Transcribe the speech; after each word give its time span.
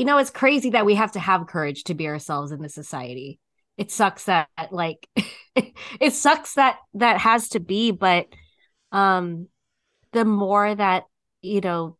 you 0.00 0.06
know, 0.06 0.16
it's 0.16 0.30
crazy 0.30 0.70
that 0.70 0.86
we 0.86 0.94
have 0.94 1.12
to 1.12 1.20
have 1.20 1.46
courage 1.46 1.84
to 1.84 1.94
be 1.94 2.08
ourselves 2.08 2.52
in 2.52 2.62
this 2.62 2.72
society. 2.72 3.38
It 3.76 3.90
sucks 3.90 4.24
that 4.24 4.48
like 4.70 5.06
it 6.00 6.14
sucks 6.14 6.54
that 6.54 6.78
that 6.94 7.18
has 7.18 7.50
to 7.50 7.60
be, 7.60 7.90
but 7.90 8.26
um 8.92 9.48
the 10.12 10.24
more 10.24 10.74
that, 10.74 11.04
you 11.42 11.60
know, 11.60 11.98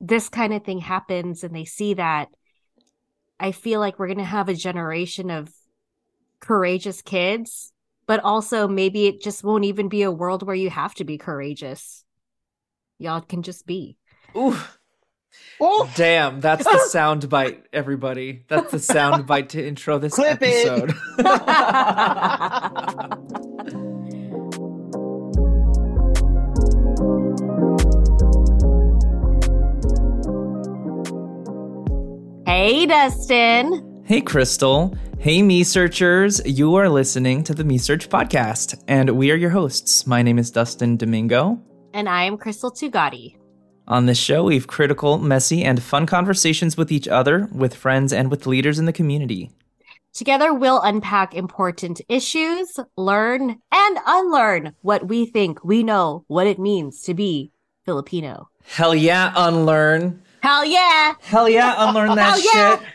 this 0.00 0.30
kind 0.30 0.54
of 0.54 0.64
thing 0.64 0.78
happens 0.78 1.44
and 1.44 1.54
they 1.54 1.66
see 1.66 1.92
that, 1.94 2.28
I 3.38 3.52
feel 3.52 3.78
like 3.78 3.98
we're 3.98 4.08
gonna 4.08 4.24
have 4.24 4.48
a 4.48 4.54
generation 4.54 5.30
of 5.30 5.50
courageous 6.40 7.02
kids, 7.02 7.74
but 8.06 8.24
also 8.24 8.66
maybe 8.66 9.06
it 9.06 9.20
just 9.20 9.44
won't 9.44 9.66
even 9.66 9.90
be 9.90 10.00
a 10.00 10.10
world 10.10 10.46
where 10.46 10.56
you 10.56 10.70
have 10.70 10.94
to 10.94 11.04
be 11.04 11.18
courageous. 11.18 12.06
Y'all 12.98 13.20
can 13.20 13.42
just 13.42 13.66
be. 13.66 13.98
Ooh. 14.34 14.56
Oh, 15.60 15.90
Damn, 15.96 16.40
that's 16.40 16.64
the 16.64 16.78
sound 16.88 17.28
bite, 17.28 17.64
everybody. 17.72 18.44
That's 18.48 18.70
the 18.70 18.78
sound 18.78 19.26
bite 19.26 19.48
to 19.50 19.66
intro 19.66 19.98
this 19.98 20.14
Clip 20.14 20.40
episode. 20.40 20.94
hey, 32.46 32.86
Dustin. 32.86 34.02
hey, 34.04 34.20
Crystal. 34.20 34.94
Hey, 35.18 35.42
me 35.42 35.64
searchers. 35.64 36.40
You 36.46 36.74
are 36.76 36.88
listening 36.88 37.42
to 37.44 37.54
the 37.54 37.64
MeSearch 37.64 38.08
podcast, 38.08 38.82
and 38.86 39.10
we 39.10 39.30
are 39.30 39.36
your 39.36 39.50
hosts. 39.50 40.06
My 40.06 40.22
name 40.22 40.38
is 40.38 40.50
Dustin 40.50 40.96
Domingo. 40.96 41.60
And 41.92 42.08
I 42.08 42.24
am 42.24 42.36
Crystal 42.36 42.70
Tugati. 42.70 43.36
On 43.88 44.04
this 44.04 44.18
show, 44.18 44.44
we 44.44 44.54
have 44.54 44.66
critical, 44.66 45.16
messy, 45.16 45.64
and 45.64 45.82
fun 45.82 46.04
conversations 46.04 46.76
with 46.76 46.92
each 46.92 47.08
other, 47.08 47.48
with 47.50 47.74
friends, 47.74 48.12
and 48.12 48.30
with 48.30 48.46
leaders 48.46 48.78
in 48.78 48.84
the 48.84 48.92
community. 48.92 49.50
Together, 50.12 50.52
we'll 50.52 50.82
unpack 50.82 51.34
important 51.34 52.02
issues, 52.06 52.78
learn 52.98 53.56
and 53.72 53.98
unlearn 54.06 54.74
what 54.82 55.08
we 55.08 55.24
think 55.24 55.64
we 55.64 55.82
know 55.82 56.22
what 56.28 56.46
it 56.46 56.58
means 56.58 57.00
to 57.00 57.14
be 57.14 57.50
Filipino. 57.86 58.50
Hell 58.66 58.94
yeah, 58.94 59.32
unlearn. 59.34 60.22
Hell 60.42 60.66
yeah! 60.66 61.14
Hell 61.22 61.48
yeah, 61.48 61.74
unlearn 61.78 62.14
that 62.14 62.42
yeah. 62.44 62.76
shit. 62.76 62.88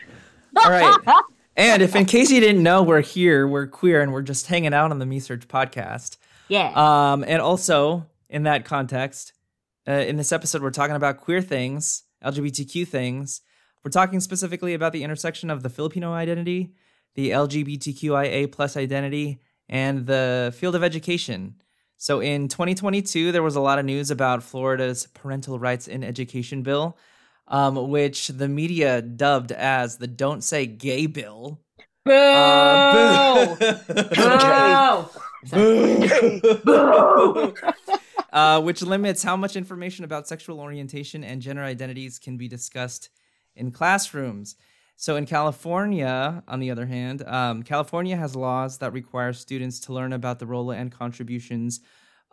All 0.64 0.70
right. 0.70 1.22
And 1.56 1.82
if 1.82 1.94
in 1.94 2.04
case 2.04 2.32
you 2.32 2.40
didn't 2.40 2.64
know, 2.64 2.82
we're 2.82 3.00
here, 3.00 3.46
we're 3.46 3.68
queer, 3.68 4.00
and 4.02 4.12
we're 4.12 4.22
just 4.22 4.48
hanging 4.48 4.74
out 4.74 4.90
on 4.90 4.98
the 4.98 5.04
MeSearch 5.04 5.46
podcast. 5.46 6.16
Yeah. 6.48 6.72
Um, 6.74 7.24
and 7.24 7.40
also 7.40 8.06
in 8.28 8.42
that 8.42 8.64
context, 8.64 9.33
uh, 9.88 9.92
in 9.92 10.16
this 10.16 10.32
episode, 10.32 10.62
we're 10.62 10.70
talking 10.70 10.96
about 10.96 11.18
queer 11.18 11.42
things, 11.42 12.04
LGBTQ 12.24 12.88
things. 12.88 13.40
We're 13.84 13.90
talking 13.90 14.20
specifically 14.20 14.74
about 14.74 14.92
the 14.92 15.04
intersection 15.04 15.50
of 15.50 15.62
the 15.62 15.68
Filipino 15.68 16.12
identity, 16.12 16.74
the 17.14 17.30
LGBTQIA 17.30 18.50
plus 18.50 18.76
identity, 18.76 19.40
and 19.68 20.06
the 20.06 20.54
field 20.56 20.74
of 20.74 20.82
education. 20.82 21.56
So 21.96 22.20
in 22.20 22.48
2022, 22.48 23.30
there 23.32 23.42
was 23.42 23.56
a 23.56 23.60
lot 23.60 23.78
of 23.78 23.84
news 23.84 24.10
about 24.10 24.42
Florida's 24.42 25.06
parental 25.14 25.58
rights 25.58 25.86
in 25.86 26.02
education 26.02 26.62
bill, 26.62 26.96
um, 27.48 27.90
which 27.90 28.28
the 28.28 28.48
media 28.48 29.02
dubbed 29.02 29.52
as 29.52 29.98
the 29.98 30.06
"Don't 30.06 30.42
Say 30.42 30.66
Gay" 30.66 31.06
bill. 31.06 31.60
Boo! 32.04 32.12
Uh, 32.12 33.56
boo. 35.50 35.90
Boo! 36.64 37.54
Uh, 38.34 38.60
which 38.60 38.82
limits 38.82 39.22
how 39.22 39.36
much 39.36 39.56
information 39.56 40.04
about 40.04 40.28
sexual 40.28 40.60
orientation 40.60 41.22
and 41.24 41.40
gender 41.40 41.62
identities 41.62 42.18
can 42.18 42.36
be 42.36 42.48
discussed 42.48 43.08
in 43.54 43.70
classrooms. 43.70 44.56
So, 44.96 45.16
in 45.16 45.24
California, 45.24 46.42
on 46.46 46.60
the 46.60 46.70
other 46.70 46.86
hand, 46.86 47.22
um, 47.26 47.62
California 47.62 48.16
has 48.16 48.36
laws 48.36 48.78
that 48.78 48.92
require 48.92 49.32
students 49.32 49.80
to 49.80 49.92
learn 49.92 50.12
about 50.12 50.40
the 50.40 50.46
role 50.46 50.72
and 50.72 50.92
contributions 50.92 51.80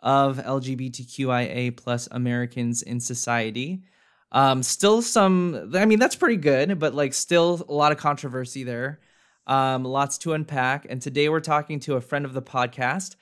of 0.00 0.38
LGBTQIA 0.38 1.76
plus 1.76 2.08
Americans 2.10 2.82
in 2.82 3.00
society. 3.00 3.84
Um, 4.32 4.62
still 4.62 5.02
some, 5.02 5.72
I 5.74 5.84
mean, 5.84 5.98
that's 5.98 6.16
pretty 6.16 6.36
good, 6.36 6.78
but 6.78 6.94
like 6.94 7.14
still 7.14 7.64
a 7.68 7.72
lot 7.72 7.92
of 7.92 7.98
controversy 7.98 8.64
there. 8.64 9.00
Um, 9.46 9.84
lots 9.84 10.18
to 10.18 10.32
unpack. 10.32 10.86
And 10.88 11.00
today 11.00 11.28
we're 11.28 11.40
talking 11.40 11.78
to 11.80 11.94
a 11.94 12.00
friend 12.00 12.24
of 12.24 12.32
the 12.32 12.42
podcast, 12.42 13.16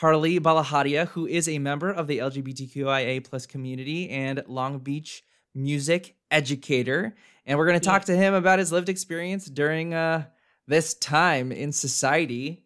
Harlee 0.00 0.38
Balajadia, 0.40 1.08
who 1.08 1.26
is 1.26 1.48
a 1.48 1.58
member 1.58 1.90
of 1.90 2.06
the 2.06 2.18
LGBTQIA 2.18 3.24
plus 3.24 3.46
community 3.46 4.10
and 4.10 4.42
Long 4.46 4.78
Beach 4.78 5.22
music 5.54 6.16
educator. 6.30 7.14
And 7.46 7.58
we're 7.58 7.66
going 7.66 7.78
to 7.80 7.84
talk 7.84 8.04
to 8.06 8.16
him 8.16 8.34
about 8.34 8.58
his 8.58 8.72
lived 8.72 8.88
experience 8.88 9.46
during 9.46 9.94
uh, 9.94 10.24
this 10.66 10.94
time 10.94 11.52
in 11.52 11.72
society. 11.72 12.64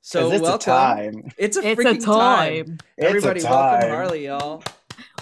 So 0.00 0.30
it's 0.30 0.42
welcome. 0.42 0.72
a 0.72 0.76
time. 0.76 1.32
It's 1.36 1.56
a 1.56 1.68
It's 1.68 1.80
a 1.80 1.82
freaking 1.82 2.04
time. 2.04 2.64
time. 2.64 2.78
It's 2.96 3.04
a 3.04 3.08
Everybody, 3.08 3.42
welcome 3.42 3.80
time. 3.80 3.90
Harlee, 3.90 4.24
y'all. 4.24 4.62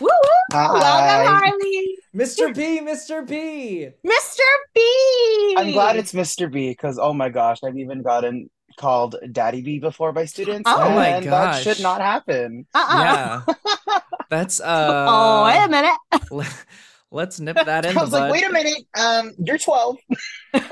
Woo 0.00 0.09
woo! 0.09 0.10
Welcome, 0.53 1.50
Harlee. 1.50 1.84
Mr. 2.15 2.54
B, 2.54 2.80
Mr. 2.80 3.26
B. 3.26 3.88
Mr. 4.06 4.41
B. 4.75 5.54
I'm 5.59 5.72
glad 5.72 5.97
it's 5.97 6.12
Mr. 6.12 6.50
B 6.50 6.70
because 6.70 6.98
oh 6.98 7.12
my 7.12 7.28
gosh, 7.28 7.59
I've 7.65 7.76
even 7.76 8.03
gotten 8.03 8.48
called 8.78 9.16
Daddy 9.33 9.62
B 9.62 9.78
before 9.81 10.12
by 10.12 10.25
students. 10.27 10.75
Oh 10.77 10.91
my 10.91 11.09
and 11.09 11.25
gosh. 11.25 11.65
that 11.65 11.77
should 11.77 11.81
not 11.83 12.00
happen. 12.00 12.66
Uh-uh. 12.75 12.99
Yeah. 12.99 13.43
That's 14.31 14.61
uh 14.61 15.06
oh, 15.09 15.44
wait 15.44 15.65
a 15.65 15.69
minute. 15.69 15.99
Let's 17.11 17.41
nip 17.41 17.59
that 17.65 17.87
in 17.87 17.97
I 17.97 18.00
the 18.00 18.00
was 18.03 18.12
like, 18.12 18.25
bud. 18.25 18.33
wait 18.33 18.44
a 18.44 18.50
minute, 18.53 18.84
um, 18.99 19.33
you're 19.39 19.59
12. 19.59 19.97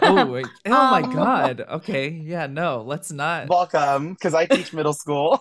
Oh, 0.03 0.27
wait. 0.27 0.47
oh 0.71 0.87
my 0.87 1.03
Um. 1.03 1.11
god. 1.13 1.61
Okay. 1.63 2.09
Yeah, 2.11 2.47
no, 2.47 2.83
let's 2.83 3.11
not. 3.13 3.49
Welcome, 3.49 4.15
because 4.15 4.35
I 4.35 4.47
teach 4.47 4.73
middle 4.73 4.93
school. 4.95 5.41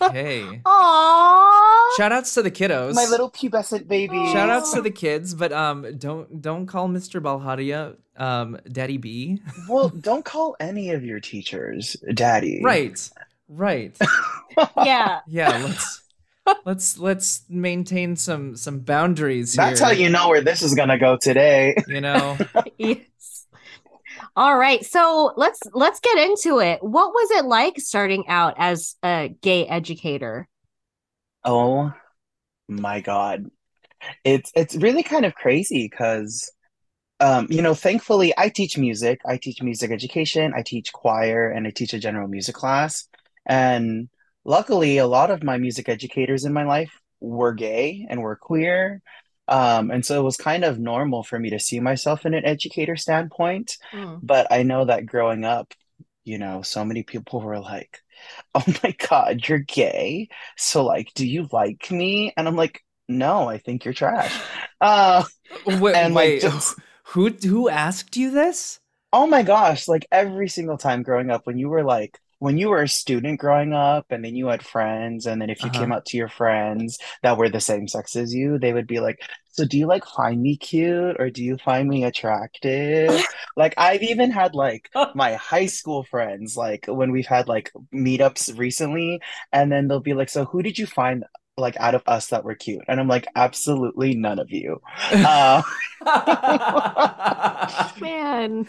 Okay. 0.00 0.60
Aww. 0.64 1.96
Shout 1.96 2.12
outs 2.12 2.34
to 2.34 2.42
the 2.42 2.50
kiddos. 2.50 2.94
My 2.94 3.04
little 3.06 3.30
pubescent 3.30 3.86
baby. 3.86 4.16
Shout 4.32 4.50
outs 4.50 4.72
to 4.74 4.80
the 4.82 4.90
kids, 4.90 5.34
but 5.34 5.52
um 5.52 5.96
don't 5.98 6.40
don't 6.40 6.66
call 6.66 6.88
Mr. 6.88 7.20
Balajadia 7.20 7.96
um 8.16 8.58
Daddy 8.70 8.96
B. 8.96 9.40
Well, 9.68 9.90
don't 9.90 10.24
call 10.24 10.56
any 10.58 10.90
of 10.90 11.04
your 11.04 11.20
teachers 11.20 11.96
daddy. 12.14 12.60
Right. 12.62 13.10
Right. 13.48 13.96
Yeah. 14.84 15.20
Yeah, 15.26 15.56
let's 15.64 16.02
let's 16.66 16.98
let's 16.98 17.42
maintain 17.48 18.16
some 18.16 18.54
some 18.54 18.80
boundaries 18.80 19.54
That's 19.54 19.80
how 19.80 19.92
you 19.92 20.10
know 20.10 20.28
where 20.28 20.42
this 20.42 20.60
is 20.60 20.74
gonna 20.74 20.98
go 20.98 21.16
today. 21.16 21.74
you 21.88 22.02
know. 22.02 22.36
yes. 22.78 22.98
All 24.34 24.56
right. 24.56 24.84
So 24.84 25.32
let's 25.36 25.60
let's 25.72 26.00
get 26.00 26.18
into 26.18 26.58
it. 26.60 26.82
What 26.82 27.12
was 27.12 27.30
it 27.32 27.44
like 27.44 27.78
starting 27.78 28.24
out 28.28 28.54
as 28.56 28.96
a 29.02 29.28
gay 29.42 29.66
educator? 29.66 30.48
Oh 31.44 31.92
my 32.68 33.00
God. 33.00 33.50
It's 34.24 34.52
it's 34.56 34.76
really 34.76 35.02
kind 35.02 35.26
of 35.26 35.34
crazy 35.34 35.88
because 35.90 36.50
um, 37.20 37.48
you 37.50 37.62
know, 37.62 37.74
thankfully 37.74 38.34
I 38.38 38.48
teach 38.50 38.78
music. 38.78 39.20
I 39.26 39.38
teach 39.38 39.62
music 39.62 39.90
education, 39.92 40.52
I 40.56 40.62
teach 40.62 40.92
choir, 40.92 41.50
and 41.50 41.66
I 41.66 41.70
teach 41.70 41.94
a 41.94 42.00
general 42.00 42.28
music 42.28 42.54
class. 42.56 43.08
And 43.46 44.08
luckily 44.44 44.98
a 44.98 45.06
lot 45.06 45.30
of 45.30 45.42
my 45.44 45.58
music 45.58 45.88
educators 45.88 46.44
in 46.44 46.52
my 46.52 46.64
life 46.64 46.92
were 47.20 47.54
gay 47.54 48.06
and 48.10 48.22
were 48.22 48.36
queer. 48.36 49.02
Um, 49.52 49.90
and 49.90 50.04
so 50.04 50.18
it 50.20 50.24
was 50.24 50.36
kind 50.36 50.64
of 50.64 50.78
normal 50.78 51.22
for 51.22 51.38
me 51.38 51.50
to 51.50 51.58
see 51.58 51.78
myself 51.80 52.24
in 52.24 52.34
an 52.34 52.44
educator 52.46 52.96
standpoint. 52.96 53.76
Mm. 53.92 54.20
But 54.22 54.46
I 54.50 54.62
know 54.62 54.86
that 54.86 55.06
growing 55.06 55.44
up, 55.44 55.74
you 56.24 56.38
know, 56.38 56.62
so 56.62 56.84
many 56.84 57.02
people 57.02 57.40
were 57.40 57.58
like, 57.60 58.00
"Oh 58.54 58.64
my 58.82 58.94
God, 59.08 59.46
you're 59.48 59.58
gay. 59.58 60.28
So 60.56 60.84
like, 60.84 61.12
do 61.14 61.26
you 61.26 61.48
like 61.52 61.90
me?" 61.90 62.32
And 62.36 62.48
I'm 62.48 62.56
like, 62.56 62.82
"No, 63.08 63.48
I 63.48 63.58
think 63.58 63.84
you're 63.84 63.94
trash." 63.94 64.34
Uh, 64.80 65.22
Wait, 65.64 65.94
and 65.94 66.12
like 66.12 66.26
wait. 66.26 66.42
just, 66.42 66.76
who 67.04 67.28
who 67.28 67.68
asked 67.68 68.16
you 68.16 68.32
this? 68.32 68.80
oh 69.12 69.26
my 69.26 69.42
gosh, 69.42 69.88
like 69.88 70.06
every 70.10 70.48
single 70.48 70.78
time 70.78 71.02
growing 71.02 71.30
up, 71.30 71.46
when 71.46 71.58
you 71.58 71.68
were 71.68 71.84
like, 71.84 72.18
when 72.42 72.58
you 72.58 72.68
were 72.70 72.82
a 72.82 72.88
student 72.88 73.38
growing 73.40 73.72
up, 73.72 74.06
and 74.10 74.24
then 74.24 74.34
you 74.34 74.48
had 74.48 74.64
friends, 74.66 75.26
and 75.26 75.40
then 75.40 75.50
if 75.50 75.64
you 75.64 75.70
Uh-huh. 75.70 75.70
came 75.70 75.92
out 75.92 76.04
to 76.06 76.16
your 76.16 76.28
friends 76.28 76.98
that 77.22 77.36
were 77.38 77.48
the 77.48 77.60
same 77.60 77.86
sex 77.88 78.16
as 78.16 78.34
you, 78.34 78.58
they 78.58 78.72
would 78.72 78.86
be 78.88 79.00
like, 79.00 79.20
"So 79.52 79.64
do 79.64 79.78
you 79.78 79.86
like 79.86 80.04
find 80.06 80.40
me 80.42 80.56
cute 80.56 81.16
or 81.20 81.30
do 81.30 81.42
you 81.44 81.56
find 81.58 81.88
me 81.88 82.04
attractive?" 82.04 83.24
Like 83.56 83.74
I've 83.78 84.02
even 84.02 84.30
had 84.30 84.54
like 84.54 84.90
my 85.14 85.34
high 85.34 85.66
school 85.66 86.04
friends, 86.04 86.56
like 86.56 86.86
when 86.88 87.12
we've 87.12 87.26
had 87.26 87.48
like 87.48 87.70
meetups 87.94 88.58
recently, 88.58 89.20
and 89.52 89.70
then 89.70 89.88
they'll 89.88 90.00
be 90.00 90.14
like, 90.14 90.28
"So 90.30 90.44
who 90.44 90.62
did 90.62 90.78
you 90.78 90.86
find 90.86 91.24
like 91.56 91.76
out 91.78 91.94
of 91.94 92.02
us 92.06 92.28
that 92.28 92.44
were 92.44 92.54
cute?" 92.54 92.82
And 92.88 92.98
I'm 93.00 93.08
like, 93.08 93.26
"Absolutely 93.36 94.14
none 94.16 94.38
of 94.38 94.50
you." 94.50 94.80
Uh, 95.22 95.62
Man. 98.00 98.68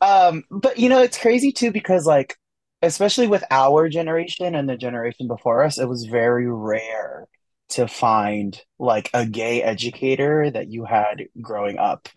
um, 0.00 0.44
but 0.50 0.78
you 0.78 0.88
know, 0.88 1.02
it's 1.02 1.18
crazy 1.18 1.52
too 1.52 1.70
because 1.72 2.06
like, 2.06 2.36
especially 2.84 3.26
with 3.26 3.44
our 3.50 3.88
generation 3.88 4.54
and 4.54 4.68
the 4.68 4.76
generation 4.76 5.28
before 5.28 5.62
us, 5.64 5.78
it 5.78 5.88
was 5.88 6.04
very 6.04 6.48
rare 6.50 7.26
to 7.70 7.88
find 7.88 8.60
like 8.78 9.10
a 9.14 9.26
gay 9.26 9.62
educator 9.62 10.50
that 10.50 10.68
you 10.70 10.84
had 10.84 11.24
growing 11.40 11.78
up. 11.78 12.08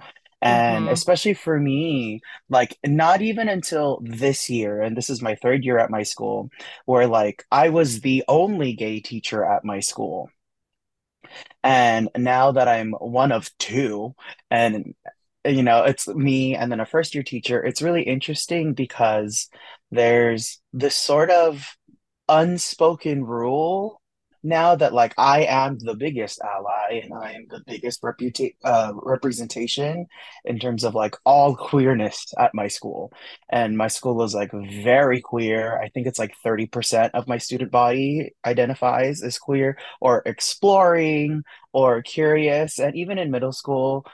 And 0.42 0.88
Mm-hmm. 0.88 0.88
especially 0.88 1.34
for 1.34 1.60
me, 1.60 2.22
like 2.50 2.78
not 2.86 3.22
even 3.22 3.50
until 3.50 4.00
this 4.04 4.50
year, 4.50 4.81
and 4.81 4.96
this 4.96 5.10
is 5.10 5.22
my 5.22 5.36
third 5.36 5.64
year 5.66 5.80
at 5.80 5.90
my 5.90 6.04
school, 6.04 6.50
where 6.86 7.08
like 7.08 7.44
I 7.52 7.69
was 7.69 8.02
the 8.02 8.24
only 8.28 8.74
gay 8.74 9.00
teacher 9.00 9.44
at 9.44 9.66
my 9.66 9.80
school. 9.80 10.30
And 11.64 12.10
now 12.16 12.52
that 12.52 12.68
I'm 12.68 12.92
one 12.94 13.31
of 13.31 13.50
two, 13.58 14.16
and 14.50 14.96
you 15.48 15.64
know, 15.64 15.84
it's 15.84 16.08
me 16.08 16.56
and 16.56 16.72
then 16.72 16.80
a 16.80 16.86
first 16.86 17.16
year 17.16 17.24
teacher, 17.24 17.64
it's 17.64 17.82
really 17.82 18.04
interesting 18.04 18.74
because 18.74 19.50
there's 19.92 20.60
this 20.74 20.96
sort 20.96 21.30
of 21.30 21.76
unspoken 22.30 23.24
rule 23.24 24.02
now 24.44 24.76
that 24.76 24.94
like 24.94 25.14
I 25.18 25.44
am 25.44 25.78
the 25.80 25.96
biggest 25.96 26.40
ally 26.42 27.02
and 27.04 27.14
I 27.14 27.34
am 27.34 27.48
the 27.50 27.62
biggest 27.66 28.02
reputa 28.02 28.54
uh, 28.64 28.94
representation 28.96 30.06
in 30.46 30.60
terms 30.60 30.84
of 30.84 30.96
like 30.96 31.16
all 31.26 31.56
queerness 31.56 32.34
at 32.38 32.54
my 32.54 32.68
school. 32.68 33.12
And 33.50 33.78
my 33.78 33.88
school 33.88 34.24
is 34.24 34.34
like 34.34 34.52
very 34.54 35.22
queer. 35.22 35.80
I 35.82 35.90
think 35.90 36.08
it's 36.08 36.20
like 36.20 36.34
30% 36.46 37.12
of 37.14 37.28
my 37.28 37.38
student 37.38 37.72
body 37.72 38.32
identifies 38.46 39.22
as 39.24 39.38
queer 39.38 39.78
or 40.00 40.22
exploring 40.26 41.44
or 41.74 42.02
curious. 42.02 42.80
And 42.80 42.96
even 42.96 43.18
in 43.18 43.32
middle 43.32 43.52
school, 43.52 44.06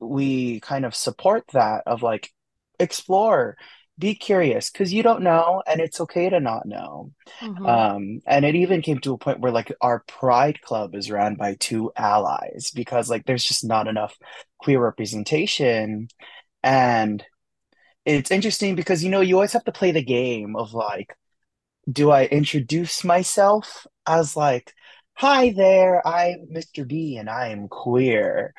we 0.00 0.60
kind 0.60 0.84
of 0.84 0.94
support 0.94 1.44
that 1.52 1.82
of 1.86 2.02
like 2.02 2.30
explore, 2.78 3.56
be 3.98 4.14
curious 4.14 4.70
because 4.70 4.92
you 4.92 5.02
don't 5.02 5.22
know 5.22 5.62
and 5.66 5.80
it's 5.80 6.00
okay 6.00 6.30
to 6.30 6.40
not 6.40 6.66
know. 6.66 7.12
Mm-hmm. 7.40 7.66
Um, 7.66 8.20
and 8.26 8.44
it 8.44 8.54
even 8.54 8.82
came 8.82 8.98
to 9.00 9.12
a 9.12 9.18
point 9.18 9.40
where 9.40 9.52
like 9.52 9.72
our 9.80 10.02
Pride 10.08 10.60
Club 10.62 10.94
is 10.94 11.10
ran 11.10 11.34
by 11.34 11.56
two 11.60 11.92
allies 11.96 12.70
because 12.74 13.10
like 13.10 13.26
there's 13.26 13.44
just 13.44 13.64
not 13.64 13.88
enough 13.88 14.16
queer 14.58 14.82
representation. 14.82 16.08
And 16.62 17.24
it's 18.06 18.30
interesting 18.30 18.74
because 18.74 19.04
you 19.04 19.10
know 19.10 19.20
you 19.20 19.34
always 19.34 19.52
have 19.52 19.64
to 19.64 19.72
play 19.72 19.92
the 19.92 20.02
game 20.02 20.56
of 20.56 20.72
like, 20.72 21.14
do 21.90 22.10
I 22.10 22.24
introduce 22.24 23.04
myself 23.04 23.86
as 24.06 24.36
like, 24.36 24.72
hi 25.20 25.52
there, 25.52 26.06
I'm 26.08 26.46
Mr. 26.50 26.88
B 26.88 27.18
and 27.18 27.28
I 27.28 27.48
am 27.48 27.68
queer. 27.68 28.54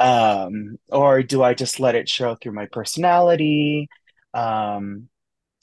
Um, 0.00 0.78
or 0.88 1.22
do 1.22 1.42
I 1.42 1.52
just 1.52 1.78
let 1.78 1.94
it 1.94 2.08
show 2.08 2.36
through 2.36 2.54
my 2.54 2.64
personality? 2.72 3.90
Um, 4.32 5.10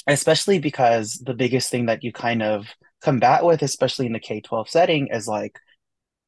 especially 0.06 0.60
because 0.60 1.16
the 1.26 1.34
biggest 1.34 1.72
thing 1.72 1.88
that 1.88 2.04
you 2.04 2.14
kind 2.14 2.44
of 2.44 2.68
combat 3.02 3.44
with, 3.44 3.64
especially 3.64 4.06
in 4.06 4.14
the 4.14 4.20
K-12 4.20 4.70
setting, 4.70 5.08
is 5.08 5.28
like 5.28 5.58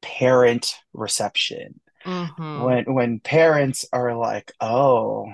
parent 0.02 0.74
reception. 0.92 1.80
Mm-hmm. 2.04 2.62
When 2.64 2.94
when 2.94 3.20
parents 3.20 3.84
are 3.92 4.16
like, 4.16 4.52
"Oh, 4.60 5.26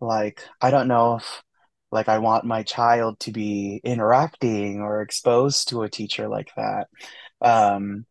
like 0.00 0.42
I 0.60 0.70
don't 0.70 0.88
know 0.88 1.16
if 1.16 1.42
like 1.90 2.08
I 2.08 2.18
want 2.18 2.44
my 2.44 2.62
child 2.62 3.18
to 3.20 3.32
be 3.32 3.80
interacting 3.84 4.80
or 4.80 5.02
exposed 5.02 5.68
to 5.68 5.82
a 5.82 5.90
teacher 5.90 6.28
like 6.28 6.50
that." 6.56 6.86
Um, 7.40 8.06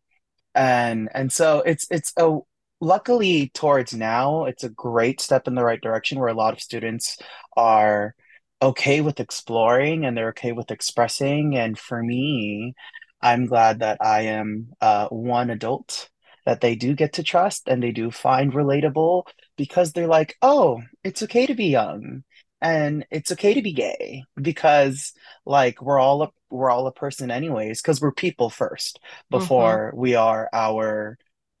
and 0.54 1.08
and 1.14 1.32
so 1.32 1.60
it's 1.60 1.86
it's 1.90 2.12
a 2.16 2.38
luckily 2.80 3.50
towards 3.54 3.94
now, 3.94 4.44
it's 4.44 4.64
a 4.64 4.68
great 4.68 5.20
step 5.20 5.48
in 5.48 5.54
the 5.54 5.64
right 5.64 5.80
direction 5.80 6.18
where 6.18 6.28
a 6.28 6.34
lot 6.34 6.52
of 6.54 6.60
students 6.60 7.18
are 7.56 8.14
okay 8.62 9.00
with 9.00 9.20
exploring 9.20 10.04
and 10.04 10.16
they're 10.16 10.30
okay 10.30 10.52
with 10.52 10.70
expressing. 10.70 11.56
And 11.56 11.78
for 11.78 12.02
me, 12.02 12.74
I'm 13.20 13.46
glad 13.46 13.80
that 13.80 13.98
I 14.00 14.22
am 14.22 14.70
uh, 14.80 15.08
one 15.08 15.50
adult 15.50 16.08
that 16.46 16.60
they 16.60 16.76
do 16.76 16.94
get 16.94 17.14
to 17.14 17.22
trust 17.22 17.68
and 17.68 17.82
they 17.82 17.92
do 17.92 18.10
find 18.10 18.52
relatable 18.52 19.24
because 19.56 19.92
they're 19.92 20.06
like, 20.06 20.36
oh, 20.42 20.80
it's 21.02 21.22
okay 21.22 21.46
to 21.46 21.54
be 21.54 21.66
young 21.66 22.22
and 22.60 23.04
it's 23.10 23.32
okay 23.32 23.54
to 23.54 23.62
be 23.62 23.72
gay 23.72 24.24
because 24.40 25.12
like 25.44 25.82
we're 25.82 25.98
all 25.98 26.32
we're 26.50 26.70
all 26.70 26.86
a 26.86 26.92
person 26.92 27.30
anyways 27.30 27.82
because 27.82 28.00
we're 28.00 28.12
people 28.12 28.50
first 28.50 29.00
Mm-hmm. 29.32 29.38
before 29.38 29.92
we 29.94 30.14
are 30.14 30.48
our 30.52 31.18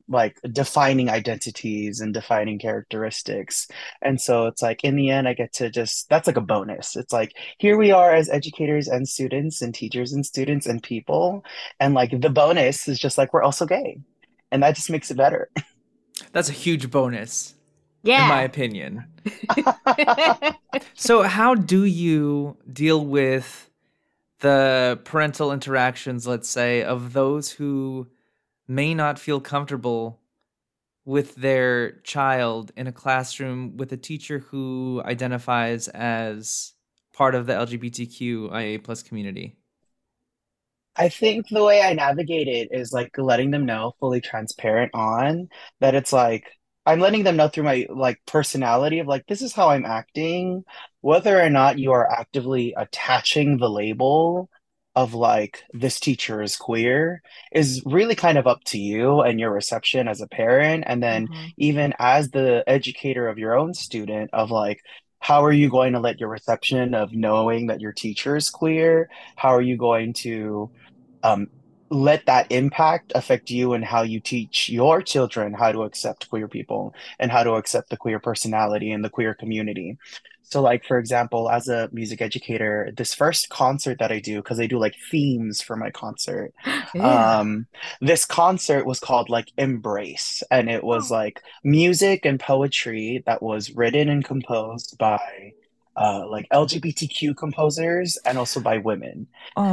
like 0.08 0.38
defining 0.52 1.10
identities 1.10 2.00
and 2.00 2.14
defining 2.14 2.60
characteristics. 2.60 3.66
And 4.00 4.20
so 4.20 4.46
it's 4.46 4.62
like 4.62 4.84
in 4.84 4.94
the 4.94 5.10
end, 5.10 5.26
I 5.26 5.34
get 5.34 5.52
to 5.54 5.68
just 5.68 6.08
that's 6.08 6.28
like 6.28 6.36
a 6.36 6.40
bonus. 6.40 6.94
It's 6.96 7.12
like 7.12 7.32
here 7.58 7.76
we 7.76 7.90
are 7.90 8.14
as 8.14 8.28
educators 8.30 8.86
and 8.86 9.08
students 9.08 9.62
and 9.62 9.74
teachers 9.74 10.12
and 10.12 10.24
students 10.24 10.66
and 10.66 10.80
people. 10.82 11.44
And 11.80 11.94
like 11.94 12.20
the 12.20 12.30
bonus 12.30 12.86
is 12.86 13.00
just 13.00 13.18
like 13.18 13.32
we're 13.32 13.42
also 13.42 13.66
gay. 13.66 13.98
And 14.52 14.62
that 14.62 14.76
just 14.76 14.90
makes 14.90 15.10
it 15.10 15.16
better. 15.16 15.50
That's 16.32 16.48
a 16.48 16.52
huge 16.52 16.90
bonus, 16.90 17.54
Yeah. 18.04 18.22
in 18.22 18.28
my 18.28 18.42
opinion. 18.42 19.06
So, 20.94 21.22
how 21.22 21.54
do 21.54 21.84
you 21.84 22.56
deal 22.72 23.04
with 23.04 23.65
the 24.46 25.00
parental 25.02 25.52
interactions, 25.52 26.24
let's 26.24 26.48
say, 26.48 26.84
of 26.84 27.12
those 27.12 27.50
who 27.50 28.06
may 28.68 28.94
not 28.94 29.18
feel 29.18 29.40
comfortable 29.40 30.20
with 31.04 31.34
their 31.34 31.98
child 32.02 32.70
in 32.76 32.86
a 32.86 32.92
classroom 32.92 33.76
with 33.76 33.92
a 33.92 33.96
teacher 33.96 34.38
who 34.38 35.02
identifies 35.04 35.88
as 35.88 36.74
part 37.12 37.34
of 37.34 37.46
the 37.46 37.54
LGBTQIA 37.54 38.84
plus 38.84 39.02
community? 39.02 39.56
I 40.94 41.08
think 41.08 41.48
the 41.48 41.64
way 41.64 41.82
I 41.82 41.92
navigate 41.92 42.46
it 42.46 42.68
is 42.70 42.92
like 42.92 43.18
letting 43.18 43.50
them 43.50 43.66
know 43.66 43.94
fully 43.98 44.20
transparent 44.20 44.92
on 44.94 45.48
that 45.80 45.96
it's 45.96 46.12
like 46.12 46.44
I'm 46.86 47.00
letting 47.00 47.24
them 47.24 47.36
know 47.36 47.48
through 47.48 47.64
my 47.64 47.86
like 47.90 48.20
personality 48.26 49.00
of 49.00 49.06
like 49.08 49.26
this 49.26 49.42
is 49.42 49.52
how 49.52 49.70
I'm 49.70 49.84
acting, 49.86 50.64
whether 51.00 51.40
or 51.40 51.50
not 51.50 51.78
you 51.78 51.92
are 51.92 52.10
actively 52.10 52.74
attaching 52.76 53.58
the 53.58 53.68
label 53.70 54.48
of 54.94 55.12
like 55.14 55.62
this 55.72 56.00
teacher 56.00 56.40
is 56.42 56.56
queer 56.56 57.22
is 57.52 57.82
really 57.84 58.14
kind 58.14 58.38
of 58.38 58.46
up 58.46 58.64
to 58.64 58.78
you 58.78 59.20
and 59.20 59.38
your 59.38 59.50
reception 59.52 60.08
as 60.08 60.20
a 60.22 60.28
parent 60.28 60.84
and 60.86 61.02
then 61.02 61.28
Mm-hmm. 61.28 61.46
even 61.58 61.94
as 61.98 62.30
the 62.30 62.64
educator 62.66 63.28
of 63.28 63.38
your 63.38 63.54
own 63.58 63.74
student 63.74 64.30
of 64.32 64.50
like 64.50 64.80
how 65.18 65.44
are 65.44 65.52
you 65.52 65.68
going 65.70 65.92
to 65.92 66.00
let 66.00 66.20
your 66.20 66.28
reception 66.30 66.94
of 66.94 67.12
knowing 67.12 67.66
that 67.66 67.80
your 67.80 67.92
teacher 67.92 68.36
is 68.36 68.48
queer 68.50 69.08
how 69.36 69.50
are 69.50 69.62
you 69.62 69.76
going 69.76 70.12
to 70.14 70.70
um, 71.22 71.48
let 71.90 72.26
that 72.26 72.46
impact 72.50 73.12
affect 73.14 73.50
you 73.50 73.72
and 73.74 73.84
how 73.84 74.02
you 74.02 74.20
teach 74.20 74.68
your 74.68 75.02
children 75.02 75.54
how 75.54 75.72
to 75.72 75.82
accept 75.82 76.28
queer 76.30 76.48
people 76.48 76.94
and 77.18 77.30
how 77.30 77.42
to 77.44 77.52
accept 77.54 77.90
the 77.90 77.96
queer 77.96 78.18
personality 78.20 78.90
and 78.90 79.04
the 79.04 79.10
queer 79.10 79.34
community. 79.34 79.96
So, 80.42 80.62
like, 80.62 80.84
for 80.84 80.98
example, 80.98 81.50
as 81.50 81.66
a 81.68 81.88
music 81.92 82.22
educator, 82.22 82.92
this 82.96 83.14
first 83.14 83.48
concert 83.48 83.98
that 83.98 84.12
I 84.12 84.20
do, 84.20 84.36
because 84.36 84.60
I 84.60 84.66
do 84.68 84.78
like 84.78 84.94
themes 85.10 85.60
for 85.60 85.76
my 85.76 85.90
concert, 85.90 86.52
Yeah. 86.94 87.30
um, 87.40 87.66
this 88.00 88.24
concert 88.24 88.86
was 88.86 89.00
called 89.00 89.28
like 89.28 89.50
Embrace, 89.58 90.42
and 90.50 90.70
it 90.70 90.84
was 90.84 91.10
like 91.10 91.42
music 91.64 92.24
and 92.24 92.38
poetry 92.38 93.24
that 93.26 93.42
was 93.42 93.72
written 93.72 94.08
and 94.08 94.24
composed 94.24 94.96
by 94.98 95.52
uh, 95.96 96.26
like 96.28 96.46
LGBTQ 96.52 97.36
composers 97.36 98.18
and 98.24 98.38
also 98.38 98.60
by 98.60 98.78
women. 98.78 99.26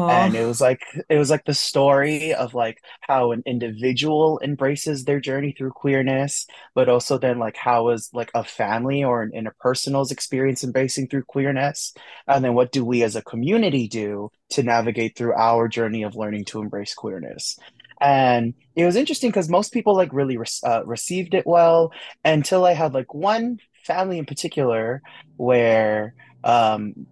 And 0.09 0.35
it 0.35 0.45
was 0.45 0.61
like 0.61 0.81
it 1.09 1.17
was 1.17 1.29
like 1.29 1.45
the 1.45 1.53
story 1.53 2.33
of 2.33 2.53
like 2.53 2.79
how 3.01 3.31
an 3.31 3.43
individual 3.45 4.39
embraces 4.43 5.05
their 5.05 5.19
journey 5.19 5.53
through 5.57 5.71
queerness 5.71 6.47
but 6.75 6.89
also 6.89 7.17
then 7.17 7.39
like 7.39 7.55
how 7.57 7.89
is 7.89 8.09
like 8.13 8.31
a 8.33 8.43
family 8.43 9.03
or 9.03 9.21
an 9.21 9.31
interpersonal's 9.31 10.11
experience 10.11 10.63
embracing 10.63 11.07
through 11.07 11.23
queerness. 11.23 11.93
And 12.27 12.43
then 12.43 12.53
what 12.53 12.71
do 12.71 12.83
we 12.85 13.03
as 13.03 13.15
a 13.15 13.21
community 13.21 13.87
do 13.87 14.31
to 14.51 14.63
navigate 14.63 15.17
through 15.17 15.33
our 15.33 15.67
journey 15.67 16.03
of 16.03 16.15
learning 16.15 16.45
to 16.45 16.61
embrace 16.61 16.93
queerness? 16.93 17.57
And 18.01 18.53
it 18.75 18.85
was 18.85 18.95
interesting 18.95 19.29
because 19.29 19.49
most 19.49 19.71
people 19.71 19.95
like 19.95 20.11
really 20.13 20.37
re- 20.37 20.45
uh, 20.63 20.83
received 20.85 21.33
it 21.33 21.47
well 21.47 21.93
until 22.25 22.65
I 22.65 22.73
had 22.73 22.93
like 22.93 23.13
one 23.13 23.59
family 23.83 24.17
in 24.17 24.25
particular 24.25 25.01
where 25.37 26.13
um 26.43 27.07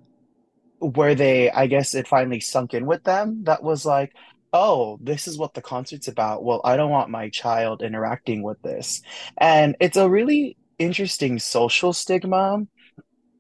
where 0.81 1.15
they, 1.15 1.51
I 1.51 1.67
guess 1.67 1.93
it 1.93 2.07
finally 2.07 2.39
sunk 2.39 2.73
in 2.73 2.85
with 2.85 3.03
them 3.03 3.43
that 3.43 3.63
was 3.63 3.85
like, 3.85 4.13
oh, 4.51 4.97
this 5.01 5.27
is 5.27 5.37
what 5.37 5.53
the 5.53 5.61
concert's 5.61 6.07
about. 6.07 6.43
Well, 6.43 6.59
I 6.65 6.75
don't 6.75 6.89
want 6.89 7.09
my 7.09 7.29
child 7.29 7.83
interacting 7.83 8.43
with 8.43 8.61
this. 8.63 9.01
And 9.37 9.75
it's 9.79 9.95
a 9.95 10.09
really 10.09 10.57
interesting 10.79 11.39
social 11.39 11.93
stigma 11.93 12.63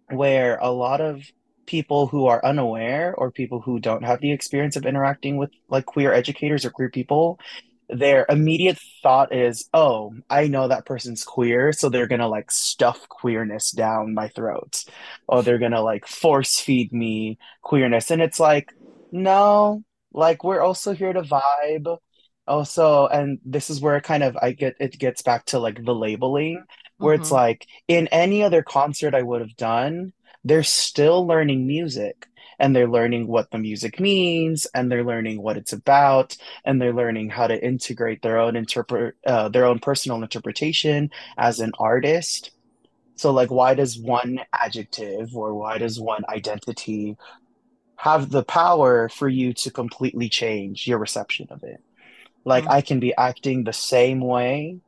where 0.09 0.57
a 0.57 0.69
lot 0.69 1.01
of 1.01 1.23
people 1.65 2.07
who 2.07 2.27
are 2.27 2.45
unaware 2.45 3.15
or 3.15 3.31
people 3.31 3.59
who 3.59 3.79
don't 3.79 4.03
have 4.03 4.21
the 4.21 4.31
experience 4.31 4.75
of 4.75 4.85
interacting 4.85 5.37
with 5.37 5.49
like 5.67 5.85
queer 5.85 6.13
educators 6.13 6.63
or 6.63 6.69
queer 6.69 6.89
people, 6.89 7.39
their 7.91 8.25
immediate 8.29 8.79
thought 9.03 9.33
is, 9.35 9.67
oh, 9.73 10.13
I 10.29 10.47
know 10.47 10.67
that 10.67 10.85
person's 10.85 11.23
queer, 11.23 11.73
so 11.73 11.89
they're 11.89 12.07
gonna 12.07 12.27
like 12.29 12.51
stuff 12.51 13.07
queerness 13.09 13.71
down 13.71 14.13
my 14.13 14.29
throat, 14.29 14.83
or 15.27 15.43
they're 15.43 15.59
gonna 15.59 15.81
like 15.81 16.07
force 16.07 16.59
feed 16.59 16.93
me 16.93 17.37
queerness. 17.61 18.11
And 18.11 18.21
it's 18.21 18.39
like, 18.39 18.69
no, 19.11 19.83
like 20.13 20.43
we're 20.43 20.61
also 20.61 20.93
here 20.93 21.13
to 21.13 21.21
vibe. 21.23 21.97
Also, 22.47 23.07
and 23.07 23.39
this 23.45 23.69
is 23.69 23.79
where 23.81 24.01
kind 24.01 24.23
of 24.23 24.35
I 24.41 24.51
get 24.53 24.75
it 24.79 24.97
gets 24.99 25.21
back 25.21 25.45
to 25.47 25.59
like 25.59 25.83
the 25.83 25.93
labeling, 25.95 26.65
where 26.99 27.13
it's 27.13 27.31
Mm-hmm. 27.31 27.31
like 27.31 27.67
in 27.87 28.07
any 28.07 28.43
other 28.43 28.63
concert 28.63 29.13
I 29.15 29.21
would 29.21 29.41
have 29.41 29.55
done, 29.55 30.13
they're 30.43 30.63
still 30.63 31.25
learning 31.27 31.67
music 31.67 32.27
and 32.61 32.75
they're 32.75 32.87
learning 32.87 33.27
what 33.27 33.49
the 33.51 33.57
music 33.57 33.99
means 33.99 34.67
and 34.75 34.91
they're 34.91 35.03
learning 35.03 35.41
what 35.41 35.57
it's 35.57 35.73
about 35.73 36.37
and 36.63 36.79
they're 36.79 36.93
learning 36.93 37.29
how 37.29 37.47
to 37.47 37.65
integrate 37.65 38.21
their 38.21 38.39
own 38.39 38.55
interpret 38.55 39.15
uh, 39.25 39.49
their 39.49 39.65
own 39.65 39.79
personal 39.79 40.21
interpretation 40.21 41.09
as 41.37 41.59
an 41.59 41.71
artist. 41.79 42.51
So 43.17 43.31
like 43.31 43.49
why 43.49 43.73
does 43.73 43.99
one 43.99 44.41
adjective 44.53 45.35
or 45.35 45.55
why 45.55 45.79
does 45.79 45.99
one 45.99 46.23
identity 46.29 47.17
have 47.97 48.29
the 48.29 48.43
power 48.43 49.09
for 49.09 49.27
you 49.27 49.53
to 49.55 49.71
completely 49.71 50.29
change 50.29 50.87
your 50.87 50.99
reception 50.99 51.47
of 51.49 51.63
it? 51.63 51.81
Like 52.45 52.65
Mm-hmm. 52.65 52.73
I 52.73 52.81
can 52.81 52.99
be 52.99 53.15
acting 53.17 53.63
the 53.63 53.73
same 53.73 54.21
way 54.21 54.81